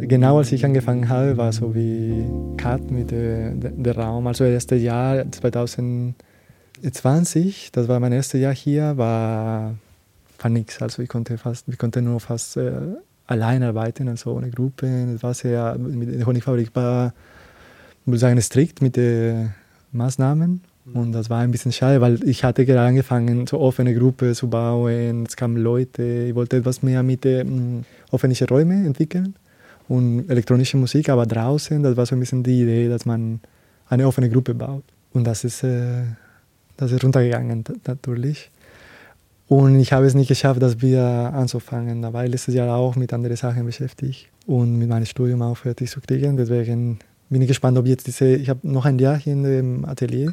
Genau 0.00 0.38
als 0.38 0.52
ich 0.52 0.64
angefangen 0.64 1.08
habe, 1.08 1.36
war 1.36 1.52
so 1.52 1.74
wie 1.74 2.24
Cut 2.56 2.90
mit 2.90 3.10
dem 3.10 3.84
Raum. 3.86 4.26
Also 4.26 4.44
das 4.44 4.52
erste 4.52 4.76
Jahr 4.76 5.30
2020, 5.30 7.72
das 7.72 7.88
war 7.88 8.00
mein 8.00 8.12
erstes 8.12 8.40
Jahr 8.40 8.54
hier, 8.54 8.96
war 8.96 9.74
war 10.44 10.50
nichts. 10.50 10.80
Also 10.80 11.02
ich 11.02 11.08
konnte 11.08 11.38
fast, 11.38 11.66
ich 11.68 11.78
konnte 11.78 12.02
nur 12.02 12.20
fast 12.20 12.56
äh, 12.56 12.72
allein 13.26 13.62
arbeiten, 13.62 14.08
also 14.08 14.32
ohne 14.32 14.50
Gruppe. 14.50 14.86
Es 15.14 15.22
war 15.22 15.34
sehr, 15.34 15.76
mit 15.78 16.14
der 16.14 16.26
Honigfabrik 16.26 16.70
war, 16.74 17.14
ich 18.02 18.06
muss 18.06 18.20
sagen, 18.20 18.40
strikt 18.40 18.82
mit 18.82 18.96
den 18.96 19.54
Maßnahmen. 19.92 20.60
Mhm. 20.84 20.96
Und 20.96 21.12
das 21.12 21.30
war 21.30 21.40
ein 21.40 21.50
bisschen 21.50 21.72
schade, 21.72 22.00
weil 22.00 22.22
ich 22.28 22.44
hatte 22.44 22.66
gerade 22.66 22.88
angefangen, 22.88 23.46
so 23.46 23.58
offene 23.58 23.94
Gruppe 23.94 24.34
zu 24.34 24.48
bauen. 24.48 25.24
Es 25.26 25.36
kamen 25.36 25.56
Leute, 25.56 26.26
ich 26.28 26.34
wollte 26.34 26.58
etwas 26.58 26.82
mehr 26.82 27.02
mit 27.02 27.24
ähm, 27.24 27.84
offenen 28.10 28.36
Räumen 28.48 28.86
entwickeln 28.86 29.34
und 29.88 30.28
elektronische 30.30 30.76
Musik, 30.76 31.08
aber 31.08 31.26
draußen, 31.26 31.82
das 31.82 31.96
war 31.96 32.06
so 32.06 32.14
ein 32.14 32.20
bisschen 32.20 32.42
die 32.42 32.62
Idee, 32.62 32.88
dass 32.88 33.04
man 33.04 33.40
eine 33.88 34.06
offene 34.06 34.30
Gruppe 34.30 34.54
baut. 34.54 34.84
Und 35.12 35.24
das 35.24 35.44
ist, 35.44 35.62
äh, 35.62 36.04
das 36.76 36.92
ist 36.92 37.04
runtergegangen 37.04 37.64
natürlich. 37.86 38.50
Und 39.46 39.78
ich 39.78 39.92
habe 39.92 40.06
es 40.06 40.14
nicht 40.14 40.28
geschafft, 40.28 40.62
das 40.62 40.80
wieder 40.80 41.32
anzufangen. 41.34 42.02
Da 42.02 42.12
war 42.12 42.24
ich 42.24 42.30
letztes 42.30 42.54
Jahr 42.54 42.76
auch 42.76 42.96
mit 42.96 43.12
anderen 43.12 43.36
Sachen 43.36 43.66
beschäftigt 43.66 44.28
und 44.46 44.78
mit 44.78 44.88
meinem 44.88 45.04
Studium 45.04 45.42
auch 45.42 45.56
fertig 45.56 45.90
zu 45.90 46.00
kriegen. 46.00 46.36
Deswegen 46.36 46.98
bin 47.28 47.42
ich 47.42 47.48
gespannt, 47.48 47.76
ob 47.78 47.86
jetzt 47.86 48.06
diese, 48.06 48.34
ich 48.34 48.48
habe 48.48 48.60
noch 48.62 48.86
ein 48.86 48.98
Jahr 48.98 49.18
hier 49.18 49.34
in 49.34 49.42
dem 49.42 49.84
Atelier, 49.84 50.32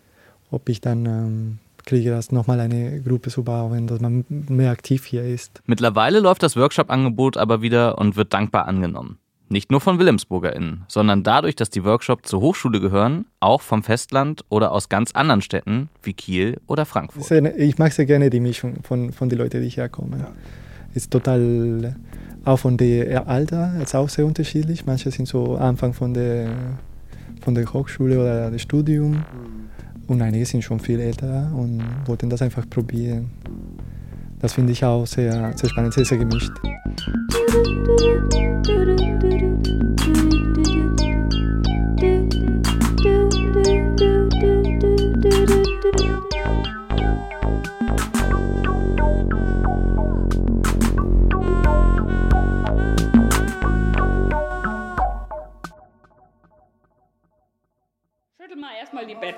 ob 0.50 0.70
ich 0.70 0.80
dann 0.80 1.06
ähm, 1.06 1.58
kriege, 1.86 2.10
das 2.10 2.32
nochmal 2.32 2.60
eine 2.60 3.02
Gruppe 3.02 3.30
zu 3.30 3.44
bauen, 3.44 3.88
dass 3.88 4.00
man 4.00 4.26
mehr 4.30 4.72
aktiv 4.72 5.06
hier 5.06 5.24
ist. 5.24 5.62
Mittlerweile 5.66 6.20
läuft 6.20 6.44
das 6.44 6.56
Workshop-Angebot 6.56 7.38
aber 7.38 7.62
wieder 7.62 7.98
und 7.98 8.16
wird 8.16 8.34
dankbar 8.34 8.68
angenommen. 8.68 9.18
Nicht 9.52 9.70
nur 9.70 9.82
von 9.82 10.00
WilhelmsburgerInnen, 10.00 10.86
sondern 10.88 11.24
dadurch, 11.24 11.58
dass 11.58 11.70
die 11.70 11.84
Workshops 11.84 12.30
zur 12.30 12.40
Hochschule 12.40 12.80
gehören, 12.80 13.26
auch 13.42 13.60
vom 13.60 13.84
Festland 13.84 14.46
oder 14.48 14.72
aus 14.72 14.88
ganz 14.88 15.12
anderen 15.12 15.42
Städten 15.42 15.90
wie 16.04 16.14
Kiel 16.14 16.62
oder 16.68 16.86
Frankfurt. 16.86 17.30
Ich 17.58 17.78
mag 17.78 17.92
sehr 17.92 18.06
gerne 18.06 18.30
die 18.30 18.40
Mischung 18.40 18.76
von, 18.84 19.12
von 19.12 19.28
den 19.28 19.40
Leuten, 19.40 19.62
die 19.62 19.68
hierher 19.68 19.92
Ja. 19.94 20.32
Ist 20.94 21.12
total, 21.12 21.98
auch 22.46 22.60
von 22.60 22.78
dem 22.78 23.28
Alter, 23.28 23.74
ist 23.84 23.94
auch 23.94 24.08
sehr 24.08 24.26
unterschiedlich. 24.26 24.86
Manche 24.86 25.12
sind 25.12 25.28
so 25.28 25.58
Anfang 25.58 25.92
von 25.92 26.14
der, 26.14 26.50
von 27.42 27.54
der 27.54 27.66
Hochschule 27.74 28.22
oder 28.22 28.52
des 28.52 28.62
Studiums 28.62 29.18
mhm. 29.18 30.08
und 30.08 30.22
einige 30.22 30.46
sind 30.46 30.64
schon 30.64 30.80
viel 30.80 31.02
älter 31.02 31.52
und 31.54 31.84
wollten 32.06 32.30
das 32.30 32.42
einfach 32.42 32.70
probieren. 32.70 33.30
Das 34.42 34.54
finde 34.54 34.74
ich 34.74 34.84
auch 34.84 35.06
sehr, 35.06 35.54
sehr 35.56 35.70
spannend, 35.70 35.94
sehr, 35.94 36.06
sehr 36.06 36.18
gemischt. 36.18 36.52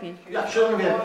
Betten. 0.03 0.17
Ja, 0.29 0.47
schon 0.47 0.77
wir. 0.77 1.01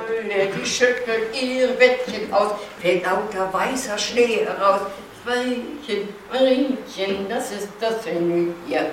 Die 0.57 0.67
schüttelt 0.67 1.41
ihr 1.41 1.69
Bettchen 1.69 2.33
aus, 2.33 2.53
fällt 2.81 3.05
lauter 3.05 3.53
weißer 3.53 3.97
Schnee 3.99 4.45
heraus. 4.45 4.83
Weilchen, 5.25 6.09
Marienchen, 6.33 7.29
das 7.29 7.53
ist 7.53 7.69
das 7.81 8.05
Menü 8.07 8.53
hier. 8.67 8.87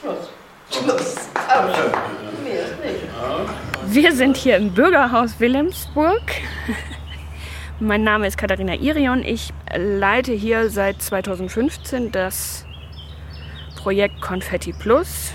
Schluss. 0.00 0.30
Schluss. 0.70 1.16
Aber 1.48 1.68
mehr 2.42 2.64
ist 2.64 2.84
nicht. 2.84 3.04
Wir 3.86 4.12
sind 4.12 4.36
hier 4.36 4.56
im 4.56 4.72
Bürgerhaus 4.74 5.38
Wilhelmsburg. 5.38 6.22
mein 7.80 8.02
Name 8.02 8.26
ist 8.26 8.36
Katharina 8.36 8.74
Irion. 8.74 9.22
Ich 9.22 9.50
leite 9.76 10.32
hier 10.32 10.68
seit 10.68 11.00
2015 11.00 12.10
das 12.10 12.66
Projekt 13.76 14.20
Konfetti 14.20 14.72
Plus 14.72 15.32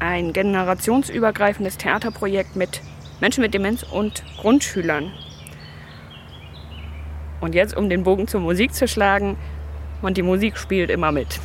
ein 0.00 0.32
generationsübergreifendes 0.32 1.76
Theaterprojekt 1.76 2.56
mit 2.56 2.80
Menschen 3.20 3.42
mit 3.42 3.54
Demenz 3.54 3.82
und 3.82 4.24
Grundschülern. 4.38 5.12
Und 7.40 7.54
jetzt, 7.54 7.76
um 7.76 7.88
den 7.88 8.02
Bogen 8.02 8.26
zur 8.26 8.40
Musik 8.40 8.74
zu 8.74 8.88
schlagen, 8.88 9.36
und 10.02 10.16
die 10.16 10.22
Musik 10.22 10.56
spielt 10.56 10.90
immer 10.90 11.12
mit. 11.12 11.40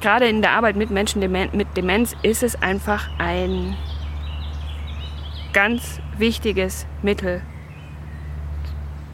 Gerade 0.00 0.28
in 0.28 0.42
der 0.42 0.52
Arbeit 0.52 0.76
mit 0.76 0.90
Menschen 0.90 1.20
mit 1.20 1.76
Demenz 1.76 2.16
ist 2.22 2.42
es 2.42 2.60
einfach 2.62 3.08
ein 3.18 3.76
ganz 5.52 6.00
wichtiges 6.16 6.86
Mittel 7.02 7.42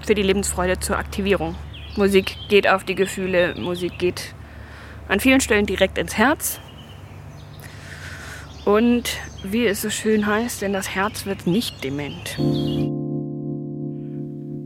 für 0.06 0.14
die 0.14 0.22
Lebensfreude 0.22 0.78
zur 0.78 0.98
Aktivierung. 0.98 1.56
Musik 1.96 2.36
geht 2.48 2.68
auf 2.68 2.84
die 2.84 2.94
Gefühle, 2.94 3.54
Musik 3.56 3.98
geht 3.98 4.34
an 5.08 5.18
vielen 5.18 5.40
Stellen 5.40 5.66
direkt 5.66 5.98
ins 5.98 6.18
Herz 6.18 6.60
und 8.66 9.16
wie 9.44 9.64
es 9.64 9.80
so 9.80 9.90
schön 9.90 10.26
heißt, 10.26 10.60
denn 10.60 10.74
das 10.74 10.94
Herz 10.94 11.24
wird 11.24 11.46
nicht 11.46 11.82
dement. 11.82 12.36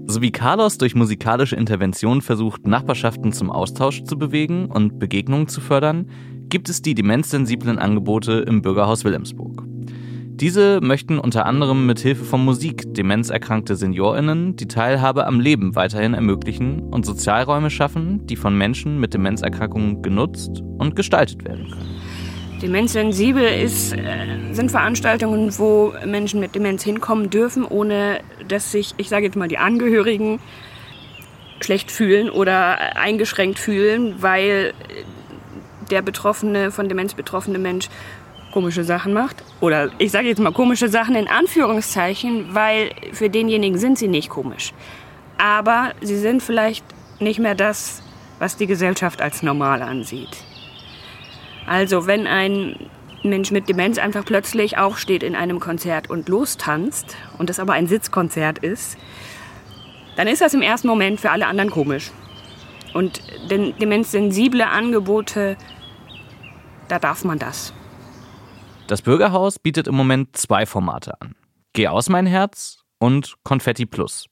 So 0.07 0.23
wie 0.23 0.33
Carlos 0.33 0.78
durch 0.78 0.97
musikalische 0.97 1.54
Intervention 1.54 2.23
versucht, 2.23 2.66
Nachbarschaften 2.66 3.33
zum 3.33 3.50
Austausch 3.50 4.02
zu 4.02 4.19
bewegen 4.19 4.66
und 4.66 4.99
Begegnungen 4.99 5.47
zu 5.47 5.61
fördern, 5.61 6.11
gibt 6.49 6.69
es 6.69 6.83
die 6.83 6.95
demenzsensiblen 6.95 7.78
Angebote 7.78 8.45
im 8.49 8.62
Bürgerhaus 8.62 9.04
Wilhelmsburg. 9.04 9.62
Diese 10.40 10.80
möchten 10.80 11.19
unter 11.19 11.45
anderem 11.45 11.85
mit 11.85 12.00
Hilfe 12.00 12.25
von 12.25 12.42
Musik 12.42 12.95
demenzerkrankte 12.95 13.76
SeniorInnen 13.76 14.57
die 14.57 14.66
Teilhabe 14.66 15.26
am 15.26 15.38
Leben 15.38 15.76
weiterhin 15.76 16.14
ermöglichen 16.14 16.80
und 16.80 17.04
Sozialräume 17.04 17.69
schaffen, 17.69 18.26
die 18.26 18.37
von 18.37 18.57
Menschen 18.57 18.99
mit 18.99 19.12
Demenzerkrankungen 19.12 20.00
genutzt 20.00 20.62
und 20.78 20.97
gestaltet 20.97 21.45
werden 21.45 21.71
können. 21.71 22.00
Demenzsensibel 22.62 23.43
ist, 23.43 23.93
äh, 23.93 24.52
sind 24.52 24.71
Veranstaltungen, 24.71 25.57
wo 25.59 25.93
Menschen 26.05 26.40
mit 26.40 26.55
Demenz 26.55 26.83
hinkommen 26.83 27.31
dürfen, 27.31 27.64
ohne 27.64 28.21
dass 28.47 28.73
sich, 28.73 28.95
ich 28.97 29.09
sage 29.09 29.26
jetzt 29.26 29.37
mal, 29.37 29.49
die 29.49 29.59
Angehörigen 29.59 30.40
schlecht 31.61 31.90
fühlen 31.90 32.31
oder 32.31 32.97
eingeschränkt 32.97 33.59
fühlen, 33.59 34.17
weil 34.21 34.73
der 35.90 36.02
betroffene, 36.02 36.71
von 36.71 36.88
Demenz 36.88 37.14
betroffene 37.14 37.59
Mensch 37.59 37.88
komische 38.52 38.85
Sachen 38.85 39.12
macht. 39.12 39.43
Oder 39.61 39.90
ich 39.99 40.11
sage 40.11 40.29
jetzt 40.29 40.40
mal 40.40 40.52
komische 40.52 40.88
Sachen 40.88 41.14
in 41.14 41.29
Anführungszeichen, 41.29 42.55
weil 42.55 42.90
für 43.12 43.31
denjenigen 43.31 43.79
sind 43.79 43.99
sie 43.99 44.09
nicht 44.09 44.29
komisch. 44.29 44.73
Aber 45.38 45.93
sie 46.00 46.19
sind 46.19 46.43
vielleicht 46.43 46.85
nicht 47.21 47.38
mehr 47.38 47.55
das, 47.55 48.02
was 48.38 48.57
die 48.57 48.67
Gesellschaft 48.67 49.23
als 49.23 49.43
normal 49.43 49.83
ansieht. 49.83 50.37
Also 51.70 52.08
wenn 52.08 52.26
ein 52.26 52.74
Mensch 53.22 53.52
mit 53.52 53.68
Demenz 53.68 53.96
einfach 53.96 54.24
plötzlich 54.24 54.76
aufsteht 54.76 55.22
in 55.22 55.36
einem 55.36 55.60
Konzert 55.60 56.10
und 56.10 56.28
lostanzt 56.28 57.16
und 57.38 57.48
es 57.48 57.60
aber 57.60 57.74
ein 57.74 57.86
Sitzkonzert 57.86 58.58
ist, 58.58 58.98
dann 60.16 60.26
ist 60.26 60.40
das 60.40 60.52
im 60.52 60.62
ersten 60.62 60.88
Moment 60.88 61.20
für 61.20 61.30
alle 61.30 61.46
anderen 61.46 61.70
komisch. 61.70 62.10
Und 62.92 63.22
denn 63.50 63.72
demenzsensible 63.78 64.66
Angebote, 64.66 65.56
da 66.88 66.98
darf 66.98 67.22
man 67.22 67.38
das. 67.38 67.72
Das 68.88 69.00
Bürgerhaus 69.00 69.60
bietet 69.60 69.86
im 69.86 69.94
Moment 69.94 70.36
zwei 70.36 70.66
Formate 70.66 71.20
an. 71.20 71.36
Geh 71.72 71.86
aus 71.86 72.08
mein 72.08 72.26
Herz 72.26 72.82
und 72.98 73.36
Konfetti 73.44 73.86
Plus. 73.86 74.26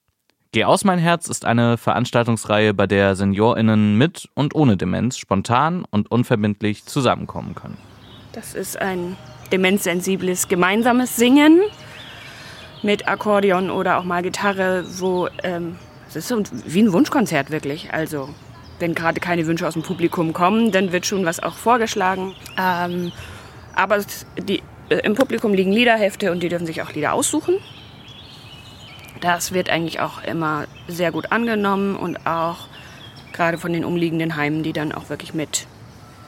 Geh 0.52 0.64
aus 0.64 0.82
mein 0.82 0.98
Herz 0.98 1.28
ist 1.28 1.44
eine 1.44 1.76
Veranstaltungsreihe, 1.76 2.72
bei 2.72 2.86
der 2.86 3.14
SeniorInnen 3.14 3.98
mit 3.98 4.30
und 4.34 4.54
ohne 4.54 4.78
Demenz 4.78 5.18
spontan 5.18 5.84
und 5.90 6.10
unverbindlich 6.10 6.86
zusammenkommen 6.86 7.54
können. 7.54 7.76
Das 8.32 8.54
ist 8.54 8.80
ein 8.80 9.16
demenzsensibles 9.52 10.48
gemeinsames 10.48 11.16
Singen 11.16 11.60
mit 12.82 13.08
Akkordeon 13.08 13.70
oder 13.70 13.98
auch 13.98 14.04
mal 14.04 14.22
Gitarre, 14.22 14.84
wo 14.98 15.28
ähm, 15.42 15.76
es 16.08 16.16
ist 16.16 16.28
so 16.28 16.42
wie 16.64 16.82
ein 16.82 16.94
Wunschkonzert 16.94 17.50
wirklich. 17.50 17.92
Also 17.92 18.30
wenn 18.78 18.94
gerade 18.94 19.20
keine 19.20 19.46
Wünsche 19.46 19.66
aus 19.66 19.74
dem 19.74 19.82
Publikum 19.82 20.32
kommen, 20.32 20.72
dann 20.72 20.92
wird 20.92 21.04
schon 21.04 21.26
was 21.26 21.42
auch 21.42 21.56
vorgeschlagen. 21.56 22.34
Ähm, 22.56 23.12
aber 23.74 24.02
die, 24.38 24.62
äh, 24.88 24.96
im 25.00 25.14
Publikum 25.14 25.52
liegen 25.52 25.72
Liederhefte 25.72 26.32
und 26.32 26.42
die 26.42 26.48
dürfen 26.48 26.66
sich 26.66 26.80
auch 26.80 26.92
Lieder 26.92 27.12
aussuchen. 27.12 27.56
Das 29.20 29.52
wird 29.52 29.70
eigentlich 29.70 30.00
auch 30.00 30.22
immer 30.22 30.66
sehr 30.86 31.12
gut 31.12 31.32
angenommen 31.32 31.96
und 31.96 32.26
auch 32.26 32.68
gerade 33.32 33.58
von 33.58 33.72
den 33.72 33.84
umliegenden 33.84 34.36
Heimen, 34.36 34.62
die 34.62 34.72
dann 34.72 34.92
auch 34.92 35.10
wirklich 35.10 35.34
mit 35.34 35.66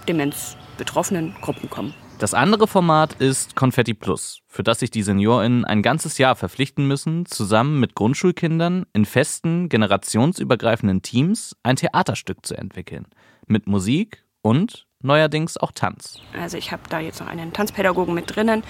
demenzbetroffenen 0.08 1.34
Gruppen 1.40 1.70
kommen. 1.70 1.94
Das 2.18 2.34
andere 2.34 2.68
Format 2.68 3.14
ist 3.14 3.56
Konfetti 3.56 3.94
Plus, 3.94 4.42
für 4.46 4.62
das 4.62 4.80
sich 4.80 4.90
die 4.90 5.02
SeniorInnen 5.02 5.64
ein 5.64 5.80
ganzes 5.80 6.18
Jahr 6.18 6.36
verpflichten 6.36 6.86
müssen, 6.86 7.24
zusammen 7.24 7.80
mit 7.80 7.94
Grundschulkindern 7.94 8.84
in 8.92 9.06
festen, 9.06 9.70
generationsübergreifenden 9.70 11.00
Teams 11.00 11.56
ein 11.62 11.76
Theaterstück 11.76 12.44
zu 12.44 12.54
entwickeln. 12.56 13.06
Mit 13.46 13.66
Musik 13.66 14.22
und 14.42 14.86
neuerdings 15.00 15.56
auch 15.56 15.72
Tanz. 15.72 16.20
Also 16.38 16.58
ich 16.58 16.72
habe 16.72 16.82
da 16.90 17.00
jetzt 17.00 17.20
noch 17.20 17.28
einen 17.28 17.54
Tanzpädagogen 17.54 18.14
mit 18.14 18.36
drinnen. 18.36 18.64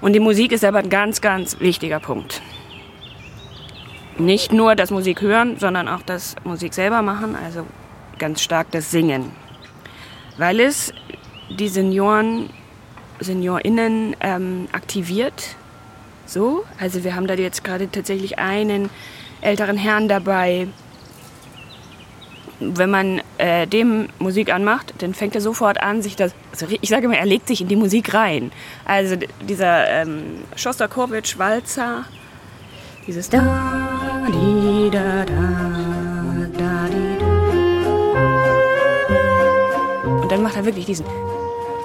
Und 0.00 0.12
die 0.12 0.20
Musik 0.20 0.52
ist 0.52 0.64
aber 0.64 0.78
ein 0.78 0.90
ganz, 0.90 1.20
ganz 1.20 1.58
wichtiger 1.58 1.98
Punkt. 1.98 2.40
Nicht 4.20 4.52
nur 4.52 4.74
das 4.74 4.90
Musik 4.90 5.22
hören, 5.22 5.58
sondern 5.58 5.88
auch 5.88 6.02
das 6.02 6.36
Musik 6.44 6.74
selber 6.74 7.00
machen, 7.00 7.34
also 7.34 7.66
ganz 8.18 8.42
stark 8.42 8.70
das 8.70 8.90
Singen. 8.90 9.32
Weil 10.36 10.60
es 10.60 10.92
die 11.48 11.68
Senioren 11.68 12.50
SeniorInnen 13.20 14.14
ähm, 14.20 14.68
aktiviert. 14.72 15.56
So, 16.26 16.64
also 16.78 17.02
wir 17.02 17.14
haben 17.14 17.26
da 17.26 17.34
jetzt 17.34 17.64
gerade 17.64 17.90
tatsächlich 17.90 18.38
einen 18.38 18.90
älteren 19.40 19.78
Herrn 19.78 20.06
dabei. 20.06 20.68
Wenn 22.60 22.90
man 22.90 23.22
äh, 23.38 23.66
dem 23.66 24.08
Musik 24.18 24.52
anmacht, 24.52 24.92
dann 24.98 25.14
fängt 25.14 25.34
er 25.34 25.40
sofort 25.40 25.80
an, 25.82 26.02
sich 26.02 26.14
das, 26.14 26.34
also 26.52 26.66
ich 26.68 26.90
sage 26.90 27.06
immer, 27.06 27.16
er 27.16 27.24
legt 27.24 27.48
sich 27.48 27.62
in 27.62 27.68
die 27.68 27.76
Musik 27.76 28.12
rein. 28.12 28.52
Also 28.84 29.16
dieser 29.48 29.88
ähm, 29.88 30.42
Schostakowitsch-Walzer, 30.56 32.04
dieses 33.06 33.30
da, 33.30 33.89
Und 40.22 40.30
dann 40.30 40.42
macht 40.42 40.56
er 40.56 40.64
wirklich 40.64 40.86
diesen 40.86 41.06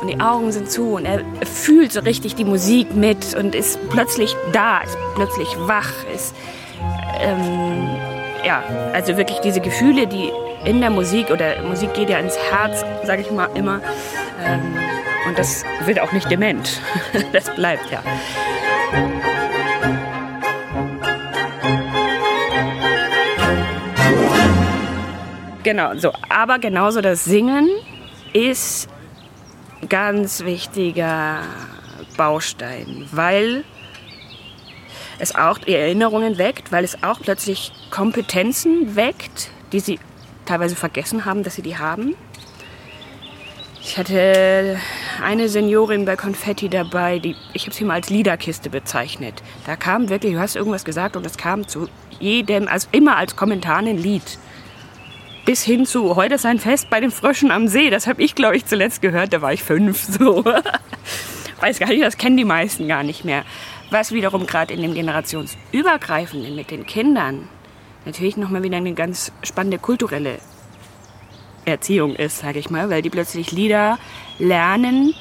und 0.01 0.07
die 0.07 0.19
Augen 0.19 0.51
sind 0.51 0.69
zu 0.69 0.95
und 0.95 1.05
er 1.05 1.21
fühlt 1.45 1.91
so 1.91 2.01
richtig 2.01 2.35
die 2.35 2.45
Musik 2.45 2.93
mit 2.95 3.33
und 3.33 3.55
ist 3.55 3.79
plötzlich 3.89 4.35
da, 4.53 4.81
ist 4.81 4.95
plötzlich 5.15 5.47
wach, 5.59 5.91
ist 6.13 6.35
ähm, 7.19 7.89
ja, 8.45 8.63
also 8.93 9.17
wirklich 9.17 9.39
diese 9.39 9.61
Gefühle, 9.61 10.05
die 10.05 10.31
in 10.63 10.81
der 10.81 10.91
Musik 10.91 11.31
oder 11.31 11.61
Musik 11.63 11.93
geht 11.93 12.09
ja 12.09 12.19
ins 12.19 12.37
Herz, 12.37 12.83
sage 13.03 13.21
ich 13.21 13.31
mal 13.31 13.49
immer. 13.55 13.81
Ähm, 14.43 14.61
und 15.27 15.39
das 15.39 15.63
wird 15.85 15.99
auch 15.99 16.11
nicht 16.11 16.29
dement. 16.29 16.81
das 17.33 17.49
bleibt 17.55 17.89
ja. 17.89 18.03
Genau, 25.65 25.95
so. 25.97 26.13
Aber 26.29 26.59
genauso 26.59 27.01
das 27.01 27.25
Singen 27.25 27.67
ist 28.33 28.87
ganz 29.89 30.45
wichtiger 30.45 31.39
Baustein, 32.15 33.07
weil 33.11 33.63
es 35.17 35.33
auch 35.33 35.57
Erinnerungen 35.65 36.37
weckt, 36.37 36.71
weil 36.71 36.83
es 36.83 37.01
auch 37.01 37.19
plötzlich 37.19 37.71
Kompetenzen 37.89 38.95
weckt, 38.95 39.49
die 39.71 39.79
sie 39.79 39.99
teilweise 40.45 40.75
vergessen 40.75 41.25
haben, 41.25 41.41
dass 41.41 41.55
sie 41.55 41.63
die 41.63 41.79
haben. 41.79 42.13
Ich 43.81 43.97
hatte 43.97 44.79
eine 45.23 45.49
Seniorin 45.49 46.05
bei 46.05 46.15
Konfetti 46.15 46.69
dabei, 46.69 47.17
die 47.17 47.35
ich 47.53 47.63
habe 47.65 47.73
sie 47.73 47.85
mal 47.85 47.95
als 47.95 48.11
Liederkiste 48.11 48.69
bezeichnet. 48.69 49.41
Da 49.65 49.75
kam 49.75 50.09
wirklich, 50.09 50.33
du 50.33 50.39
hast 50.39 50.55
irgendwas 50.55 50.85
gesagt 50.85 51.15
und 51.15 51.25
es 51.25 51.37
kam 51.37 51.67
zu 51.67 51.89
jedem, 52.19 52.67
also 52.67 52.87
immer 52.91 53.17
als 53.17 53.35
Kommentar 53.35 53.77
ein 53.77 53.97
Lied 53.97 54.37
bis 55.45 55.63
hin 55.63 55.85
zu 55.85 56.15
heute 56.15 56.35
ist 56.35 56.45
ein 56.45 56.59
Fest 56.59 56.89
bei 56.89 56.99
den 56.99 57.11
Fröschen 57.11 57.51
am 57.51 57.67
See. 57.67 57.89
Das 57.91 58.07
habe 58.07 58.21
ich, 58.21 58.33
glaube 58.33 58.57
ich, 58.57 58.65
zuletzt 58.65 59.01
gehört. 59.01 59.31
Da 59.31 59.41
war 59.41 59.53
ich 59.53 59.63
fünf. 59.63 60.07
So. 60.15 60.43
Weiß 61.59 61.79
gar 61.79 61.87
nicht, 61.87 62.03
das 62.03 62.17
kennen 62.17 62.37
die 62.37 62.45
meisten 62.45 62.87
gar 62.87 63.03
nicht 63.03 63.23
mehr. 63.23 63.43
Was 63.89 64.11
wiederum 64.11 64.45
gerade 64.45 64.73
in 64.73 64.81
dem 64.81 64.93
generationsübergreifenden 64.93 66.55
mit 66.55 66.71
den 66.71 66.85
Kindern 66.85 67.47
natürlich 68.05 68.37
nochmal 68.37 68.63
wieder 68.63 68.77
eine 68.77 68.93
ganz 68.93 69.31
spannende 69.43 69.77
kulturelle 69.77 70.39
Erziehung 71.65 72.15
ist, 72.15 72.39
sage 72.39 72.59
ich 72.59 72.69
mal, 72.69 72.89
weil 72.89 73.01
die 73.01 73.09
plötzlich 73.09 73.51
Lieder 73.51 73.97
lernen, 74.37 75.13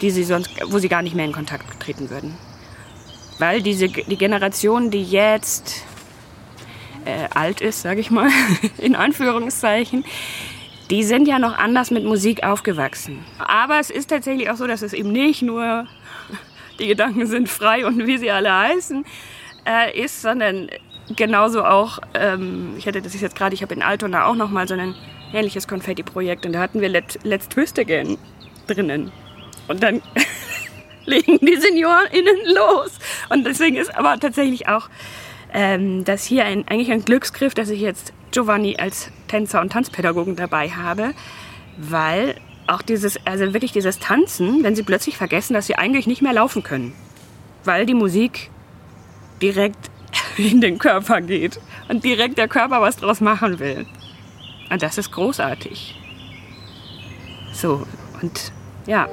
die 0.00 0.10
sie 0.10 0.24
sonst, 0.24 0.50
wo 0.66 0.78
sie 0.78 0.88
gar 0.88 1.02
nicht 1.02 1.14
mehr 1.14 1.24
in 1.24 1.32
Kontakt 1.32 1.80
treten 1.80 2.10
würden. 2.10 2.36
Weil 3.38 3.62
diese, 3.62 3.88
die 3.88 4.16
Generation, 4.16 4.90
die 4.90 5.04
jetzt 5.04 5.84
äh, 7.04 7.28
alt 7.34 7.60
ist, 7.60 7.82
sage 7.82 8.00
ich 8.00 8.10
mal, 8.10 8.30
in 8.78 8.94
Anführungszeichen, 8.94 10.04
die 10.90 11.02
sind 11.02 11.28
ja 11.28 11.38
noch 11.38 11.56
anders 11.58 11.90
mit 11.90 12.04
Musik 12.04 12.44
aufgewachsen. 12.44 13.24
Aber 13.38 13.78
es 13.78 13.90
ist 13.90 14.08
tatsächlich 14.08 14.50
auch 14.50 14.56
so, 14.56 14.66
dass 14.66 14.82
es 14.82 14.92
eben 14.92 15.12
nicht 15.12 15.42
nur 15.42 15.86
die 16.78 16.86
Gedanken 16.86 17.26
sind 17.26 17.48
frei 17.48 17.84
und 17.86 18.06
wie 18.06 18.18
sie 18.18 18.30
alle 18.30 18.56
heißen 18.56 19.04
äh, 19.66 20.00
ist, 20.00 20.22
sondern 20.22 20.68
genauso 21.16 21.64
auch, 21.64 21.98
ähm, 22.14 22.74
ich 22.78 22.86
hatte 22.86 23.02
das 23.02 23.20
jetzt 23.20 23.36
gerade, 23.36 23.54
ich 23.54 23.62
habe 23.62 23.74
in 23.74 23.82
Altona 23.82 24.26
auch 24.26 24.34
noch 24.34 24.50
mal 24.50 24.66
so 24.68 24.74
ein 24.74 24.94
ähnliches 25.32 25.68
Konfetti-Projekt 25.68 26.46
und 26.46 26.52
da 26.52 26.60
hatten 26.60 26.80
wir 26.80 26.88
Let, 26.88 27.18
Let's 27.22 27.48
Twist 27.48 27.78
Again 27.78 28.16
drinnen. 28.66 29.12
Und 29.66 29.82
dann 29.82 30.00
legen 31.04 31.38
die 31.42 31.56
SeniorInnen 31.56 32.36
los. 32.54 32.98
Und 33.28 33.44
deswegen 33.44 33.76
ist 33.76 33.94
aber 33.94 34.18
tatsächlich 34.18 34.68
auch 34.68 34.88
ähm, 35.52 36.04
dass 36.04 36.24
hier 36.24 36.44
ein, 36.44 36.66
eigentlich 36.68 36.90
ein 36.90 37.04
Glücksgriff, 37.04 37.54
dass 37.54 37.70
ich 37.70 37.80
jetzt 37.80 38.12
Giovanni 38.30 38.76
als 38.78 39.10
Tänzer 39.28 39.60
und 39.60 39.72
Tanzpädagogen 39.72 40.36
dabei 40.36 40.70
habe, 40.70 41.14
weil 41.76 42.36
auch 42.66 42.82
dieses, 42.82 43.18
also 43.26 43.52
wirklich 43.54 43.72
dieses 43.72 43.98
Tanzen, 43.98 44.62
wenn 44.62 44.76
sie 44.76 44.82
plötzlich 44.82 45.16
vergessen, 45.16 45.54
dass 45.54 45.66
sie 45.66 45.76
eigentlich 45.76 46.06
nicht 46.06 46.22
mehr 46.22 46.34
laufen 46.34 46.62
können, 46.62 46.92
weil 47.64 47.86
die 47.86 47.94
Musik 47.94 48.50
direkt 49.40 49.90
in 50.36 50.60
den 50.60 50.78
Körper 50.78 51.20
geht 51.20 51.60
und 51.88 52.04
direkt 52.04 52.38
der 52.38 52.48
Körper 52.48 52.80
was 52.80 52.96
draus 52.96 53.20
machen 53.20 53.58
will. 53.58 53.86
Und 54.70 54.82
das 54.82 54.98
ist 54.98 55.10
großartig. 55.12 55.94
So, 57.52 57.86
und 58.20 58.52
ja, 58.86 59.08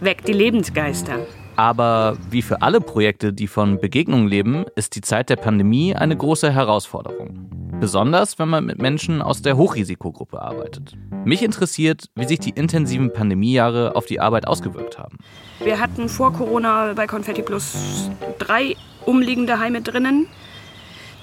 weckt 0.00 0.26
die 0.28 0.32
Lebensgeister. 0.32 1.26
Aber 1.58 2.16
wie 2.30 2.42
für 2.42 2.62
alle 2.62 2.80
Projekte, 2.80 3.32
die 3.32 3.48
von 3.48 3.80
Begegnungen 3.80 4.28
leben, 4.28 4.64
ist 4.76 4.94
die 4.94 5.00
Zeit 5.00 5.28
der 5.28 5.34
Pandemie 5.34 5.92
eine 5.92 6.16
große 6.16 6.52
Herausforderung. 6.52 7.50
Besonders, 7.80 8.38
wenn 8.38 8.48
man 8.48 8.64
mit 8.64 8.80
Menschen 8.80 9.20
aus 9.20 9.42
der 9.42 9.56
Hochrisikogruppe 9.56 10.40
arbeitet. 10.40 10.94
Mich 11.24 11.42
interessiert, 11.42 12.10
wie 12.14 12.28
sich 12.28 12.38
die 12.38 12.50
intensiven 12.50 13.12
Pandemiejahre 13.12 13.96
auf 13.96 14.06
die 14.06 14.20
Arbeit 14.20 14.46
ausgewirkt 14.46 15.00
haben. 15.00 15.18
Wir 15.58 15.80
hatten 15.80 16.08
vor 16.08 16.32
Corona 16.32 16.92
bei 16.94 17.08
Confetti 17.08 17.42
Plus 17.42 18.08
drei 18.38 18.76
umliegende 19.04 19.58
Heime 19.58 19.82
drinnen. 19.82 20.28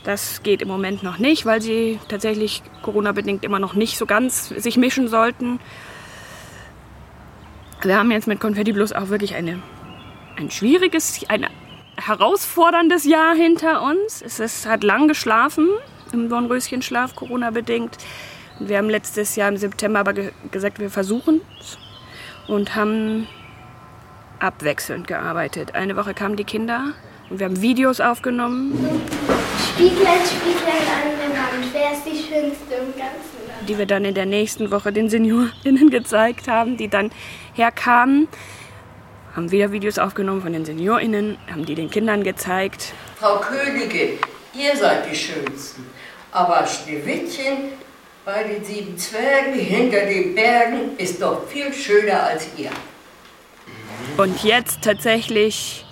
Das 0.03 0.43
geht 0.43 0.61
im 0.61 0.67
Moment 0.67 1.01
noch 1.01 1.17
nicht, 1.17 1.45
weil 1.45 1.61
sie 1.61 1.97
tatsächlich 2.09 2.61
Corona-bedingt 2.81 3.45
immer 3.45 3.59
noch 3.59 3.73
nicht 3.73 3.97
so 3.97 4.05
ganz 4.05 4.49
sich 4.49 4.75
mischen 4.75 5.07
sollten. 5.07 5.61
Wir 7.83 7.97
haben 7.97 8.11
jetzt 8.11 8.27
mit 8.27 8.41
Confetti 8.41 8.73
Plus 8.73 8.91
auch 8.91 9.07
wirklich 9.07 9.35
eine 9.35 9.61
ein 10.37 10.51
schwieriges, 10.51 11.21
ein 11.27 11.47
herausforderndes 11.97 13.05
Jahr 13.05 13.35
hinter 13.35 13.81
uns. 13.83 14.21
Es 14.21 14.39
ist, 14.39 14.65
hat 14.67 14.83
lang 14.83 15.07
geschlafen, 15.07 15.69
im 16.11 16.29
Dornröschenschlaf, 16.29 17.15
Corona-bedingt. 17.15 17.97
Wir 18.59 18.77
haben 18.77 18.89
letztes 18.89 19.35
Jahr 19.35 19.49
im 19.49 19.57
September 19.57 19.99
aber 19.99 20.13
ge 20.13 20.31
gesagt, 20.51 20.79
wir 20.79 20.89
versuchen 20.89 21.41
es 21.59 21.77
und 22.47 22.75
haben 22.75 23.27
abwechselnd 24.39 25.07
gearbeitet. 25.07 25.75
Eine 25.75 25.95
Woche 25.97 26.13
kamen 26.13 26.35
die 26.35 26.43
Kinder 26.43 26.93
und 27.29 27.39
wir 27.39 27.45
haben 27.45 27.61
Videos 27.61 27.99
aufgenommen. 27.99 28.73
Spieglein, 29.73 30.21
Spieglein 30.25 30.85
an 30.87 31.17
der 31.19 31.29
Wand, 31.37 31.73
wer 31.73 31.91
ist 31.91 32.05
die 32.05 32.17
Schönste 32.17 32.75
im 32.75 32.87
ganzen 32.91 33.47
Land? 33.47 33.67
Die 33.67 33.77
wir 33.77 33.85
dann 33.85 34.05
in 34.05 34.13
der 34.13 34.25
nächsten 34.25 34.71
Woche 34.71 34.93
den 34.93 35.09
SeniorInnen 35.09 35.89
gezeigt 35.89 36.47
haben, 36.47 36.77
die 36.77 36.87
dann 36.87 37.11
herkamen 37.53 38.27
haben 39.35 39.51
wieder 39.51 39.71
Videos 39.71 39.99
aufgenommen 39.99 40.41
von 40.41 40.53
den 40.53 40.65
SeniorInnen, 40.65 41.37
haben 41.51 41.65
die 41.65 41.75
den 41.75 41.89
Kindern 41.89 42.23
gezeigt. 42.23 42.93
Frau 43.19 43.39
Königin, 43.39 44.17
ihr 44.53 44.75
seid 44.75 45.11
die 45.11 45.15
Schönsten. 45.15 45.85
Aber 46.31 46.65
Schneewittchen 46.65 47.73
bei 48.23 48.43
den 48.43 48.63
sieben 48.63 48.97
Zwergen 48.97 49.53
hinter 49.53 50.05
den 50.05 50.35
Bergen 50.35 50.97
ist 50.97 51.21
doch 51.21 51.47
viel 51.47 51.73
schöner 51.73 52.23
als 52.23 52.47
ihr. 52.57 52.71
Und 54.17 54.43
jetzt 54.43 54.81
tatsächlich 54.81 55.85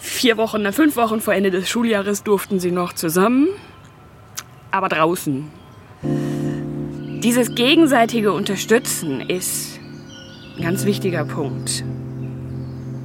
vier 0.00 0.36
Wochen, 0.36 0.70
fünf 0.72 0.96
Wochen 0.96 1.20
vor 1.20 1.34
Ende 1.34 1.50
des 1.50 1.68
Schuljahres 1.68 2.24
durften 2.24 2.60
sie 2.60 2.72
noch 2.72 2.92
zusammen, 2.92 3.48
aber 4.70 4.88
draußen. 4.88 5.50
Dieses 7.22 7.54
gegenseitige 7.54 8.32
Unterstützen 8.32 9.20
ist 9.20 9.78
ein 10.56 10.62
ganz 10.62 10.84
wichtiger 10.84 11.24
Punkt. 11.24 11.84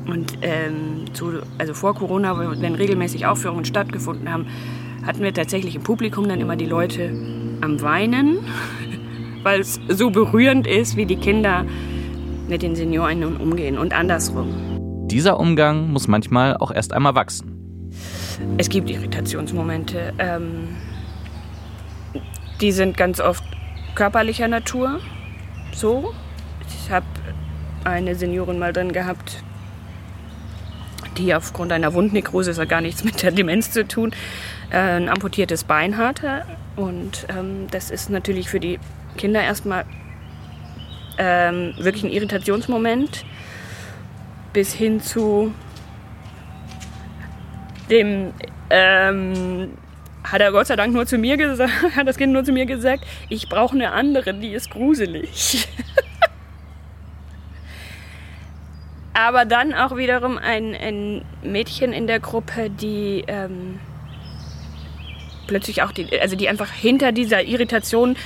Und 0.08 0.38
ähm, 0.41 1.06
zu, 1.13 1.41
also 1.58 1.74
vor 1.74 1.96
Corona, 1.96 2.38
wenn 2.62 2.76
regelmäßig 2.76 3.26
Aufführungen 3.26 3.65
stattgefunden 3.65 4.32
haben, 4.32 4.48
hatten 5.06 5.22
wir 5.22 5.34
tatsächlich 5.34 5.76
im 5.76 5.84
Publikum 5.84 6.28
dann 6.28 6.41
immer 6.41 6.56
die 6.56 6.65
Leute 6.65 7.10
am 7.62 7.82
Weinen, 7.82 8.39
weil 9.44 9.62
es 9.62 9.80
so 9.89 10.10
berührend 10.10 10.68
ist, 10.68 10.96
wie 10.96 11.06
die 11.06 11.18
Kinder 11.18 11.65
mit 12.48 12.62
den 12.62 12.76
Seniorinnen 12.76 13.38
umgehen 13.38 13.78
und 13.78 13.94
andersrum. 13.94 15.08
Dieser 15.08 15.39
Umgang 15.39 15.91
muss 15.91 16.08
manchmal 16.08 16.58
auch 16.58 16.72
erst 16.72 16.94
einmal 16.94 17.15
wachsen. 17.15 17.91
Es 18.58 18.70
gibt 18.70 18.89
Irritationsmomente. 18.89 20.13
Ähm, 20.18 20.70
die 22.62 22.72
sind 22.72 22.98
ganz 22.98 23.20
oft 23.20 23.44
körperlicher 23.96 24.48
Natur. 24.48 25.00
So. 25.74 26.13
Ich 26.68 26.91
habe 26.91 27.06
eine 27.84 28.15
Seniorin 28.15 28.60
mal 28.60 28.74
drin 28.74 28.91
gehabt, 28.91 29.44
die 31.17 31.34
aufgrund 31.34 31.71
einer 31.71 31.93
Wundnekrose, 31.93 32.51
das 32.51 32.60
hat 32.60 32.69
gar 32.69 32.82
nichts 32.82 33.04
mit 33.06 33.21
der 33.23 33.32
Demenz 33.32 33.71
zu 33.71 33.88
tun, 33.88 34.12
äh, 34.69 34.78
ein 34.78 35.10
amputiertes 35.10 35.63
Bein 35.63 35.97
hatte. 35.97 36.45
Und 36.75 37.25
ähm, 37.30 37.67
das 37.71 37.91
ist 37.91 38.10
natürlich 38.10 38.49
für 38.49 38.60
die 38.60 38.80
Kinder 39.17 39.41
erstmal 39.41 39.86
ähm, 41.17 41.73
wirklich 41.78 42.04
ein 42.04 42.12
Irritationsmoment 42.12 43.25
bis 44.51 44.73
hin 44.73 45.01
zu 45.01 45.54
dem 47.89 48.34
ähm, 48.69 49.78
hat 50.23 50.41
er 50.41 50.51
Gott 50.51 50.67
sei 50.67 50.75
Dank 50.75 50.93
nur 50.93 51.06
zu 51.06 51.17
mir 51.17 51.38
gesagt, 51.38 51.71
hat 51.95 52.08
das 52.08 52.17
Kind 52.17 52.34
nur 52.34 52.43
zu 52.43 52.51
mir 52.51 52.65
gesagt, 52.65 53.06
ich 53.30 53.47
brauche 53.49 53.75
eine 53.75 53.91
andere, 53.91 54.34
die 54.34 54.54
ist 54.54 54.71
gruselig. 54.71 55.67
Aber 59.15 59.45
dann 59.45 59.73
auch 59.73 59.95
wiederum 59.95 60.38
ein, 60.38 60.75
ein 60.75 61.21
Mädchen 61.41 61.93
in 61.93 62.06
der 62.06 62.19
Gruppe, 62.19 62.69
die 62.69 63.23
ähm, 63.28 63.80
plötzlich 65.47 65.84
auch, 65.84 65.93
die, 65.93 66.19
also 66.19 66.36
die 66.36 66.49
einfach 66.49 66.69
hinter 66.69 67.13
dieser 67.13 67.41
Irritation 67.41 68.17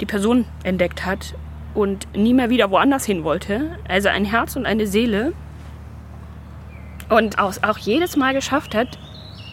die 0.00 0.04
Person 0.04 0.44
entdeckt 0.64 1.06
hat 1.06 1.34
und 1.74 2.12
nie 2.16 2.34
mehr 2.34 2.50
wieder 2.50 2.72
woanders 2.72 3.06
hin 3.06 3.22
wollte. 3.22 3.78
Also 3.88 4.08
ein 4.08 4.24
Herz 4.24 4.56
und 4.56 4.66
eine 4.66 4.88
Seele. 4.88 5.32
Und 7.08 7.38
auch, 7.38 7.54
auch 7.62 7.78
jedes 7.78 8.16
Mal 8.16 8.34
geschafft 8.34 8.74
hat, 8.74 8.98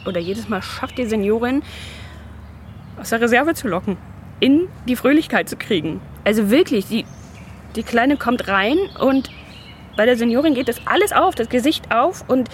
oder 0.08 0.20
jedes 0.20 0.50
Mal 0.50 0.64
schafft 0.64 0.98
die 0.98 1.06
Seniorin, 1.06 1.62
aus 3.00 3.12
der 3.12 3.22
Reserve 3.22 3.54
zu 3.54 3.68
locken, 3.68 3.96
in 4.40 4.68
die 4.88 4.96
Fröhlichkeit 4.96 5.48
zu 5.48 5.56
kriegen. 5.56 6.02
Also 6.24 6.50
wirklich, 6.50 6.88
die, 6.88 7.06
die 7.76 7.84
Kleine 7.84 8.18
kommt 8.18 8.48
rein 8.48 8.80
und 9.00 9.30
bei 9.96 10.06
der 10.06 10.18
Seniorin 10.18 10.54
geht 10.54 10.68
das 10.68 10.86
alles 10.86 11.12
auf, 11.12 11.36
das 11.36 11.50
Gesicht 11.50 11.94
auf 11.94 12.24
und 12.28 12.50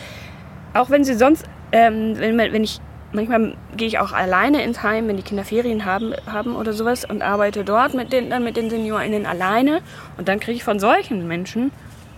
auch 0.74 0.90
wenn 0.90 1.04
sie 1.04 1.16
sonst, 1.16 1.46
ähm, 1.72 2.16
wenn, 2.18 2.38
wenn 2.38 2.64
ich, 2.64 2.80
manchmal 3.12 3.56
gehe 3.76 3.88
ich 3.88 4.00
auch 4.00 4.12
alleine 4.12 4.64
ins 4.64 4.84
Heim, 4.84 5.08
wenn 5.08 5.18
die 5.18 5.24
Kinder 5.24 5.44
Ferien 5.44 5.86
haben, 5.86 6.14
haben 6.26 6.56
oder 6.56 6.74
sowas 6.74 7.06
und 7.06 7.22
arbeite 7.22 7.64
dort 7.64 7.94
mit 7.94 8.14
den, 8.14 8.30
dann 8.30 8.44
mit 8.44 8.58
den 8.58 8.70
SeniorInnen 8.70 9.26
alleine 9.26 9.82
und 10.18 10.28
dann 10.28 10.40
kriege 10.40 10.58
ich 10.58 10.64
von 10.64 10.80
solchen 10.80 11.28
Menschen, 11.28 11.72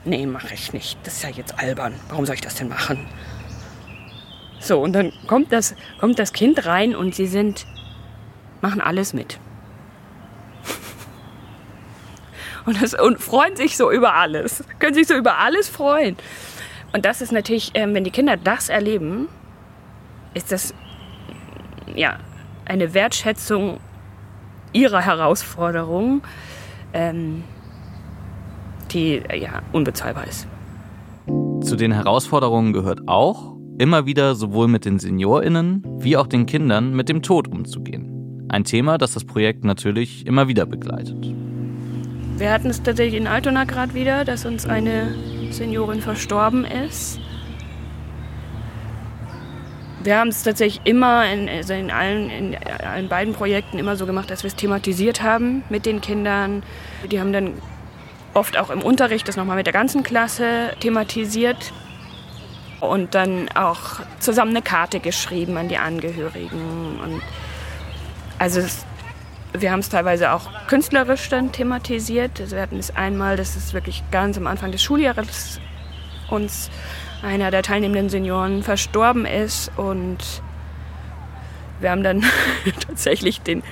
nee, 0.06 0.26
mache 0.26 0.54
ich 0.54 0.74
nicht, 0.74 0.98
das 1.04 1.16
ist 1.16 1.24
ja 1.24 1.30
jetzt 1.30 1.60
albern, 1.60 1.94
warum 2.10 2.26
soll 2.26 2.36
ich 2.36 2.42
das 2.42 2.56
denn 2.56 2.70
machen? 2.70 3.06
So, 4.60 4.80
und 4.80 4.94
dann 4.94 5.12
kommt 5.26 5.52
das, 5.52 5.76
kommt 6.00 6.20
das 6.20 6.34
Kind 6.34 6.68
rein 6.68 6.96
und 6.96 7.16
sie 7.16 7.26
sind, 7.26 7.66
machen 8.62 8.80
alles 8.80 9.14
mit. 9.14 9.40
Und, 12.66 12.82
das, 12.82 12.94
und 12.94 13.20
freuen 13.20 13.56
sich 13.56 13.78
so 13.78 13.92
über 13.92 14.16
alles. 14.16 14.64
Können 14.80 14.94
sich 14.94 15.08
so 15.08 15.16
über 15.16 15.38
alles 15.40 15.68
freuen. 15.68 16.16
Und 16.94 17.06
das 17.06 17.22
ist 17.22 17.32
natürlich, 17.32 17.72
ähm, 17.74 17.94
wenn 17.94 18.04
die 18.04 18.12
Kinder 18.12 18.38
das 18.38 18.70
erleben, 18.70 19.28
ist 20.34 20.52
das 20.52 20.74
ja 21.96 22.20
eine 22.66 22.94
Wertschätzung 22.94 23.80
ihrer 24.74 25.02
Herausforderung, 25.02 26.22
ähm, 26.94 27.44
die 28.92 29.22
ja 29.34 29.62
unbezahlbar 29.72 30.28
ist. 30.28 30.48
Zu 31.62 31.76
den 31.76 31.92
Herausforderungen 31.92 32.74
gehört 32.74 33.08
auch, 33.08 33.56
immer 33.78 34.06
wieder 34.06 34.36
sowohl 34.36 34.68
mit 34.68 34.86
den 34.86 35.00
SeniorInnen 35.00 35.84
wie 36.00 36.18
auch 36.18 36.28
den 36.28 36.46
Kindern 36.46 36.94
mit 36.94 37.10
dem 37.10 37.22
Tod 37.22 37.48
umzugehen. 37.48 38.46
Ein 38.50 38.64
Thema, 38.64 38.98
das 38.98 39.14
das 39.14 39.26
Projekt 39.26 39.64
natürlich 39.64 40.28
immer 40.28 40.48
wieder 40.48 40.66
begleitet. 40.66 41.34
Wir 42.42 42.52
hatten 42.52 42.72
es 42.72 42.82
tatsächlich 42.82 43.22
in 43.22 43.28
Altona 43.28 43.66
gerade 43.66 43.94
wieder, 43.94 44.26
dass 44.26 44.46
uns 44.46 44.66
eine 44.66 45.14
Seniorin 45.52 46.02
verstorben 46.02 46.66
ist. 46.66 47.20
Wir 50.02 50.18
haben 50.18 50.30
es 50.30 50.42
tatsächlich 50.42 50.82
immer 50.84 51.32
in, 51.32 51.48
also 51.48 51.74
in, 51.74 51.92
allen, 51.92 52.32
in 52.32 52.58
allen 52.84 53.10
beiden 53.10 53.36
Projekten 53.36 53.78
immer 53.78 53.96
so 53.96 54.08
gemacht, 54.08 54.32
dass 54.32 54.42
wir 54.42 54.48
es 54.48 54.56
thematisiert 54.56 55.22
haben 55.22 55.64
mit 55.70 55.86
den 55.86 56.02
Kindern. 56.02 56.64
Die 57.12 57.20
haben 57.20 57.32
dann 57.32 57.54
oft 58.34 58.58
auch 58.58 58.72
im 58.72 58.82
Unterricht 58.82 59.28
das 59.28 59.38
nochmal 59.38 59.58
mit 59.58 59.68
der 59.68 59.74
ganzen 59.74 60.02
Klasse 60.02 60.72
thematisiert 60.80 61.72
und 62.80 63.14
dann 63.14 63.50
auch 63.54 64.00
zusammen 64.18 64.50
eine 64.50 64.64
Karte 64.64 65.00
geschrieben 65.00 65.58
an 65.58 65.68
die 65.68 65.78
Angehörigen. 65.78 67.00
Und 67.04 67.22
also 68.40 68.62
es, 68.62 68.84
wir 69.54 69.72
haben 69.72 69.80
es 69.80 69.90
teilweise 69.90 70.32
auch 70.32 70.50
künstlerisch 70.68 71.30
dann 71.30 71.52
thematisiert. 71.52 72.40
Also 72.40 72.56
wir 72.56 72.64
hatten 72.64 72.80
es 72.80 72.96
einmal, 72.96 73.38
das 73.38 73.56
ist 73.56 73.74
wirklich 73.74 74.04
ganz 74.12 74.38
am 74.38 74.48
Anfang 74.48 74.72
des 74.72 74.82
Schuljahres 74.82 75.60
uns 76.30 76.70
einer 77.22 77.52
der 77.52 77.62
teilnehmenden 77.62 78.10
Senioren 78.10 78.64
verstorben 78.64 79.26
ist 79.26 79.72
und 79.78 80.18
wir 81.80 81.92
haben 81.92 82.04
dann 82.04 82.24
tatsächlich 82.88 83.42
den, 83.42 83.64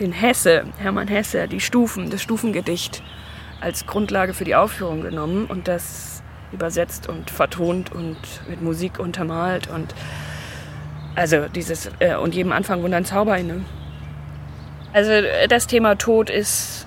den 0.00 0.12
Hesse, 0.12 0.64
Hermann 0.78 1.08
Hesse, 1.08 1.46
die 1.48 1.60
Stufen, 1.60 2.10
das 2.10 2.22
Stufengedicht 2.22 3.02
als 3.60 3.86
Grundlage 3.86 4.34
für 4.34 4.44
die 4.44 4.54
Aufführung 4.54 5.02
genommen 5.02 5.46
und 5.46 5.68
das 5.68 6.22
übersetzt 6.52 7.08
und 7.08 7.30
vertont 7.30 7.92
und 7.92 8.16
mit 8.48 8.60
Musik 8.60 8.98
untermalt 8.98 9.68
und 9.68 9.94
also 11.14 11.46
dieses 11.48 11.90
äh, 11.98 12.16
und 12.16 12.34
jedem 12.34 12.52
Anfang 12.52 12.82
wundern 12.82 13.04
Zauber 13.04 13.36
inne. 13.36 13.62
Also 14.92 15.12
das 15.48 15.66
Thema 15.66 15.96
Tod 15.96 16.30
ist 16.30 16.86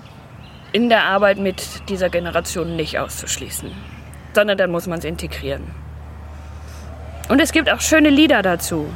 in 0.72 0.90
der 0.90 1.04
Arbeit 1.04 1.38
mit 1.38 1.88
dieser 1.90 2.10
Generation 2.10 2.76
nicht 2.76 3.00
auszuschließen, 3.00 3.72
sondern 4.34 4.58
dann 4.58 4.72
muss 4.72 4.88
man 4.88 5.00
es 5.00 5.06
integrieren. 5.06 5.64
Und 7.30 7.40
es 7.40 7.52
gibt 7.52 7.70
auch 7.72 7.80
schöne 7.80 8.10
Lieder 8.10 8.42
dazu. 8.42 8.88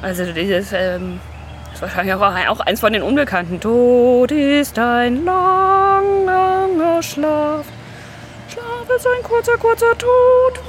Also 0.00 0.32
dieses 0.32 0.72
ähm, 0.72 1.20
ist 1.72 1.82
wahrscheinlich 1.82 2.14
auch, 2.14 2.60
eins 2.60 2.80
von 2.80 2.92
den 2.92 3.02
Unbekannten. 3.02 3.60
Tod 3.60 4.30
ist 4.30 4.78
ein 4.78 5.24
lang, 5.24 6.24
langer 6.24 7.02
Schlaf 7.02 7.66
ist 8.98 9.06
ein 9.06 9.22
kurzer, 9.22 9.56
kurzer 9.58 9.96
Tod. 9.96 10.60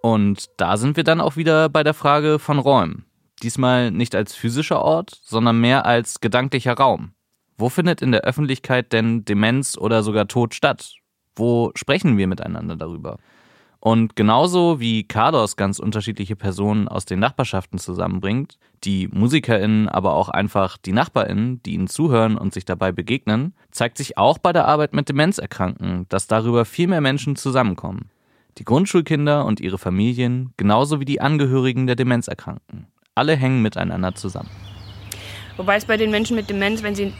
Und 0.00 0.50
da 0.56 0.76
sind 0.76 0.96
wir 0.96 1.04
dann 1.04 1.20
auch 1.20 1.36
wieder 1.36 1.68
bei 1.68 1.82
der 1.82 1.94
Frage 1.94 2.38
von 2.38 2.58
Räumen. 2.58 3.04
Diesmal 3.42 3.90
nicht 3.90 4.14
als 4.14 4.34
physischer 4.34 4.82
Ort, 4.82 5.20
sondern 5.22 5.60
mehr 5.60 5.84
als 5.84 6.20
gedanklicher 6.20 6.74
Raum. 6.74 7.12
Wo 7.58 7.68
findet 7.68 8.02
in 8.02 8.12
der 8.12 8.22
Öffentlichkeit 8.22 8.92
denn 8.92 9.24
Demenz 9.24 9.76
oder 9.76 10.02
sogar 10.02 10.28
Tod 10.28 10.54
statt? 10.54 10.94
Wo 11.34 11.72
sprechen 11.74 12.16
wir 12.16 12.26
miteinander 12.26 12.76
darüber? 12.76 13.18
Und 13.84 14.14
genauso 14.14 14.78
wie 14.78 15.02
Carlos 15.02 15.56
ganz 15.56 15.80
unterschiedliche 15.80 16.36
Personen 16.36 16.86
aus 16.86 17.04
den 17.04 17.18
Nachbarschaften 17.18 17.80
zusammenbringt, 17.80 18.60
die 18.84 19.08
MusikerInnen, 19.08 19.88
aber 19.88 20.14
auch 20.14 20.28
einfach 20.28 20.76
die 20.76 20.92
NachbarInnen, 20.92 21.60
die 21.64 21.74
ihnen 21.74 21.88
zuhören 21.88 22.38
und 22.38 22.54
sich 22.54 22.64
dabei 22.64 22.92
begegnen, 22.92 23.54
zeigt 23.72 23.98
sich 23.98 24.16
auch 24.16 24.38
bei 24.38 24.52
der 24.52 24.68
Arbeit 24.68 24.92
mit 24.92 25.08
Demenzerkrankten, 25.08 26.06
dass 26.08 26.28
darüber 26.28 26.64
viel 26.64 26.86
mehr 26.86 27.00
Menschen 27.00 27.34
zusammenkommen. 27.34 28.10
Die 28.58 28.64
Grundschulkinder 28.64 29.44
und 29.44 29.58
ihre 29.58 29.78
Familien, 29.78 30.52
genauso 30.56 31.00
wie 31.00 31.04
die 31.04 31.20
Angehörigen 31.20 31.88
der 31.88 31.96
Demenzerkrankten. 31.96 32.86
Alle 33.14 33.36
hängen 33.36 33.62
miteinander 33.62 34.14
zusammen. 34.14 34.50
Wobei 35.56 35.76
es 35.76 35.84
bei 35.84 35.96
den 35.96 36.10
Menschen 36.10 36.36
mit 36.36 36.48
Demenz, 36.48 36.82
wenn 36.82 36.94
sie 36.94 37.12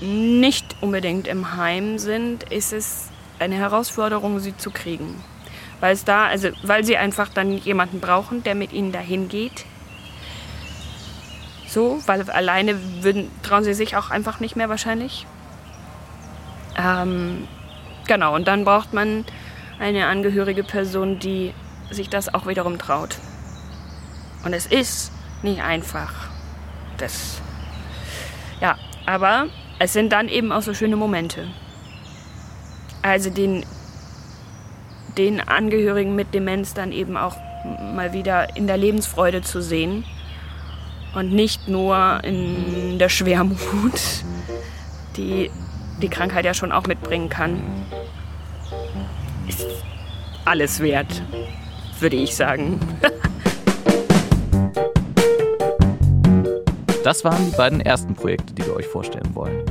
nicht 0.00 0.76
unbedingt 0.80 1.26
im 1.26 1.56
Heim 1.56 1.98
sind, 1.98 2.44
ist 2.44 2.72
es 2.72 3.08
eine 3.38 3.54
Herausforderung, 3.54 4.40
sie 4.40 4.56
zu 4.56 4.70
kriegen 4.70 5.22
weil 5.80 5.94
es 5.94 6.04
da, 6.04 6.26
also 6.26 6.50
weil 6.62 6.84
sie 6.84 6.96
einfach 6.96 7.28
dann 7.28 7.56
jemanden 7.56 8.00
brauchen, 8.00 8.42
der 8.42 8.54
mit 8.54 8.72
ihnen 8.72 8.92
dahin 8.92 9.28
geht. 9.28 9.64
So, 11.66 12.00
weil 12.06 12.28
alleine 12.30 13.02
würden, 13.02 13.30
trauen 13.42 13.64
sie 13.64 13.74
sich 13.74 13.96
auch 13.96 14.10
einfach 14.10 14.40
nicht 14.40 14.56
mehr 14.56 14.68
wahrscheinlich. 14.68 15.26
Ähm, 16.76 17.48
Genau, 18.06 18.34
und 18.34 18.48
dann 18.48 18.64
braucht 18.64 18.92
man 18.92 19.24
eine 19.78 20.06
angehörige 20.06 20.64
Person, 20.64 21.20
die 21.20 21.54
sich 21.92 22.08
das 22.08 22.34
auch 22.34 22.48
wiederum 22.48 22.76
traut. 22.76 23.18
Und 24.44 24.52
es 24.52 24.66
ist 24.66 25.12
nicht 25.42 25.62
einfach. 25.62 26.12
Das, 26.98 27.40
ja, 28.60 28.76
aber 29.06 29.46
es 29.78 29.92
sind 29.92 30.12
dann 30.12 30.28
eben 30.28 30.52
auch 30.52 30.62
so 30.62 30.74
schöne 30.74 30.96
Momente. 30.96 31.48
Also 33.02 33.30
den, 33.30 33.64
den 35.16 35.40
Angehörigen 35.40 36.14
mit 36.14 36.34
Demenz 36.34 36.74
dann 36.74 36.92
eben 36.92 37.16
auch 37.16 37.36
mal 37.94 38.12
wieder 38.12 38.56
in 38.56 38.66
der 38.66 38.76
Lebensfreude 38.76 39.42
zu 39.42 39.62
sehen 39.62 40.04
und 41.14 41.32
nicht 41.32 41.68
nur 41.68 42.20
in 42.24 42.98
der 42.98 43.08
Schwermut, 43.08 44.00
die 45.16 45.50
die 46.00 46.08
Krankheit 46.08 46.44
ja 46.44 46.54
schon 46.54 46.72
auch 46.72 46.86
mitbringen 46.86 47.28
kann. 47.28 47.62
Ist 49.48 49.66
alles 50.44 50.80
wert, 50.80 51.22
würde 51.98 52.16
ich 52.16 52.34
sagen. 52.36 52.80
Das 57.10 57.24
waren 57.24 57.44
die 57.44 57.56
beiden 57.56 57.80
ersten 57.80 58.14
Projekte, 58.14 58.54
die 58.54 58.64
wir 58.64 58.76
euch 58.76 58.86
vorstellen 58.86 59.34
wollen. 59.34 59.64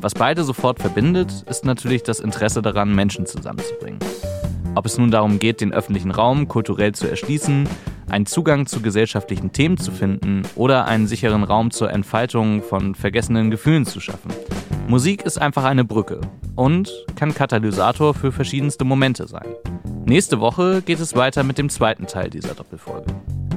Was 0.00 0.14
beide 0.14 0.44
sofort 0.44 0.78
verbindet, 0.78 1.44
ist 1.50 1.64
natürlich 1.64 2.04
das 2.04 2.20
Interesse 2.20 2.62
daran, 2.62 2.94
Menschen 2.94 3.26
zusammenzubringen. 3.26 3.98
Ob 4.76 4.86
es 4.86 4.96
nun 4.96 5.10
darum 5.10 5.40
geht, 5.40 5.60
den 5.60 5.74
öffentlichen 5.74 6.12
Raum 6.12 6.46
kulturell 6.46 6.94
zu 6.94 7.08
erschließen, 7.10 7.68
einen 8.08 8.26
Zugang 8.26 8.66
zu 8.66 8.80
gesellschaftlichen 8.80 9.50
Themen 9.50 9.76
zu 9.76 9.90
finden 9.90 10.42
oder 10.54 10.84
einen 10.84 11.08
sicheren 11.08 11.42
Raum 11.42 11.72
zur 11.72 11.90
Entfaltung 11.90 12.62
von 12.62 12.94
vergessenen 12.94 13.50
Gefühlen 13.50 13.86
zu 13.86 13.98
schaffen. 13.98 14.30
Musik 14.86 15.22
ist 15.22 15.42
einfach 15.42 15.64
eine 15.64 15.84
Brücke 15.84 16.20
und 16.54 16.92
kann 17.16 17.34
Katalysator 17.34 18.14
für 18.14 18.30
verschiedenste 18.30 18.84
Momente 18.84 19.26
sein. 19.26 19.48
Nächste 20.04 20.38
Woche 20.38 20.80
geht 20.80 21.00
es 21.00 21.16
weiter 21.16 21.42
mit 21.42 21.58
dem 21.58 21.70
zweiten 21.70 22.06
Teil 22.06 22.30
dieser 22.30 22.54
Doppelfolge. 22.54 23.12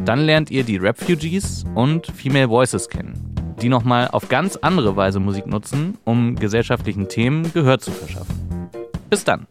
Dann 0.05 0.21
lernt 0.21 0.49
ihr 0.49 0.63
die 0.63 0.77
Refugees 0.77 1.65
und 1.75 2.07
Female 2.07 2.49
Voices 2.49 2.87
kennen, 2.87 3.26
die 3.61 3.69
nochmal 3.69 4.09
auf 4.11 4.29
ganz 4.29 4.55
andere 4.57 4.95
Weise 4.95 5.19
Musik 5.19 5.47
nutzen, 5.47 5.97
um 6.03 6.35
gesellschaftlichen 6.35 7.07
Themen 7.07 7.51
Gehör 7.53 7.79
zu 7.79 7.91
verschaffen. 7.91 8.69
Bis 9.09 9.23
dann! 9.23 9.47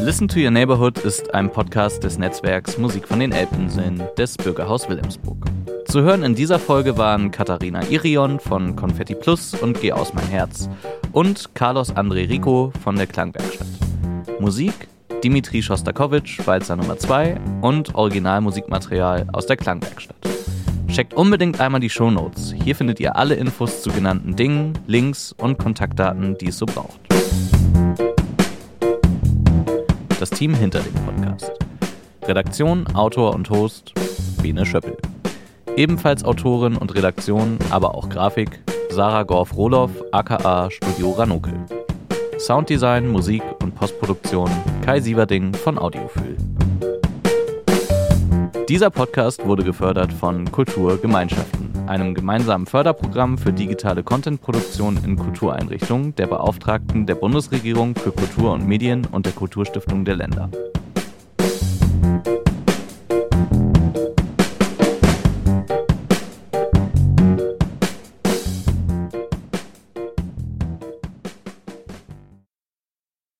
Listen 0.00 0.26
to 0.26 0.40
Your 0.40 0.50
Neighborhood 0.50 0.98
ist 0.98 1.32
ein 1.32 1.48
Podcast 1.48 2.02
des 2.02 2.18
Netzwerks 2.18 2.76
Musik 2.76 3.06
von 3.06 3.20
den 3.20 3.30
Elbinseln 3.30 4.02
des 4.18 4.36
Bürgerhaus 4.36 4.88
Wilhelmsburg. 4.88 5.46
Zu 5.86 6.02
hören 6.02 6.24
in 6.24 6.34
dieser 6.34 6.58
Folge 6.58 6.98
waren 6.98 7.30
Katharina 7.30 7.82
Irion 7.88 8.40
von 8.40 8.74
Konfetti 8.74 9.14
Plus 9.14 9.54
und 9.54 9.80
Geh 9.80 9.92
aus 9.92 10.12
mein 10.12 10.26
Herz 10.26 10.68
und 11.12 11.54
Carlos 11.54 11.94
André 11.94 12.28
Rico 12.28 12.72
von 12.82 12.96
der 12.96 13.06
Klangwerkstatt. 13.06 13.68
Musik 14.40 14.88
Dimitri 15.22 15.62
Shostakovich, 15.62 16.44
Walzer 16.46 16.74
Nummer 16.74 16.98
2 16.98 17.38
und 17.60 17.94
Originalmusikmaterial 17.94 19.28
aus 19.32 19.46
der 19.46 19.56
Klangwerkstatt. 19.56 20.16
Checkt 20.88 21.14
unbedingt 21.14 21.60
einmal 21.60 21.80
die 21.80 21.90
Shownotes. 21.90 22.52
Hier 22.64 22.74
findet 22.74 22.98
ihr 22.98 23.14
alle 23.14 23.34
Infos 23.34 23.82
zu 23.82 23.90
genannten 23.90 24.34
Dingen, 24.34 24.76
Links 24.88 25.32
und 25.38 25.58
Kontaktdaten, 25.58 26.36
die 26.38 26.48
es 26.48 26.58
so 26.58 26.66
braucht. 26.66 27.00
Das 30.18 30.30
Team 30.30 30.54
hinter 30.54 30.80
dem 30.80 30.94
Podcast. 30.94 31.52
Redaktion, 32.24 32.86
Autor 32.94 33.34
und 33.34 33.48
Host 33.48 33.94
Bene 34.42 34.66
Schöppel. 34.66 34.96
Ebenfalls 35.76 36.24
Autorin 36.24 36.76
und 36.76 36.96
Redaktion, 36.96 37.58
aber 37.70 37.94
auch 37.94 38.08
Grafik 38.08 38.60
Sarah 38.90 39.22
Gorf-Roloff, 39.22 39.92
aka 40.10 40.68
Studio 40.70 41.12
Ranokel. 41.12 41.54
Sounddesign, 42.38 43.08
Musik 43.08 43.42
und 43.62 43.74
Postproduktion 43.76 44.50
Kai 44.82 44.98
Sieverding 44.98 45.54
von 45.54 45.78
Audiophil. 45.78 46.36
Dieser 48.68 48.90
Podcast 48.90 49.46
wurde 49.46 49.62
gefördert 49.62 50.12
von 50.12 50.50
Kulturgemeinschaften, 50.50 51.70
einem 51.86 52.14
gemeinsamen 52.14 52.66
Förderprogramm 52.66 53.38
für 53.38 53.52
digitale 53.52 54.02
Contentproduktion 54.02 54.98
in 55.04 55.16
Kultureinrichtungen 55.16 56.16
der 56.16 56.26
Beauftragten 56.26 57.06
der 57.06 57.14
Bundesregierung 57.14 57.94
für 57.94 58.10
Kultur 58.10 58.52
und 58.52 58.66
Medien 58.66 59.06
und 59.12 59.24
der 59.24 59.32
Kulturstiftung 59.32 60.04
der 60.04 60.16
Länder. 60.16 60.50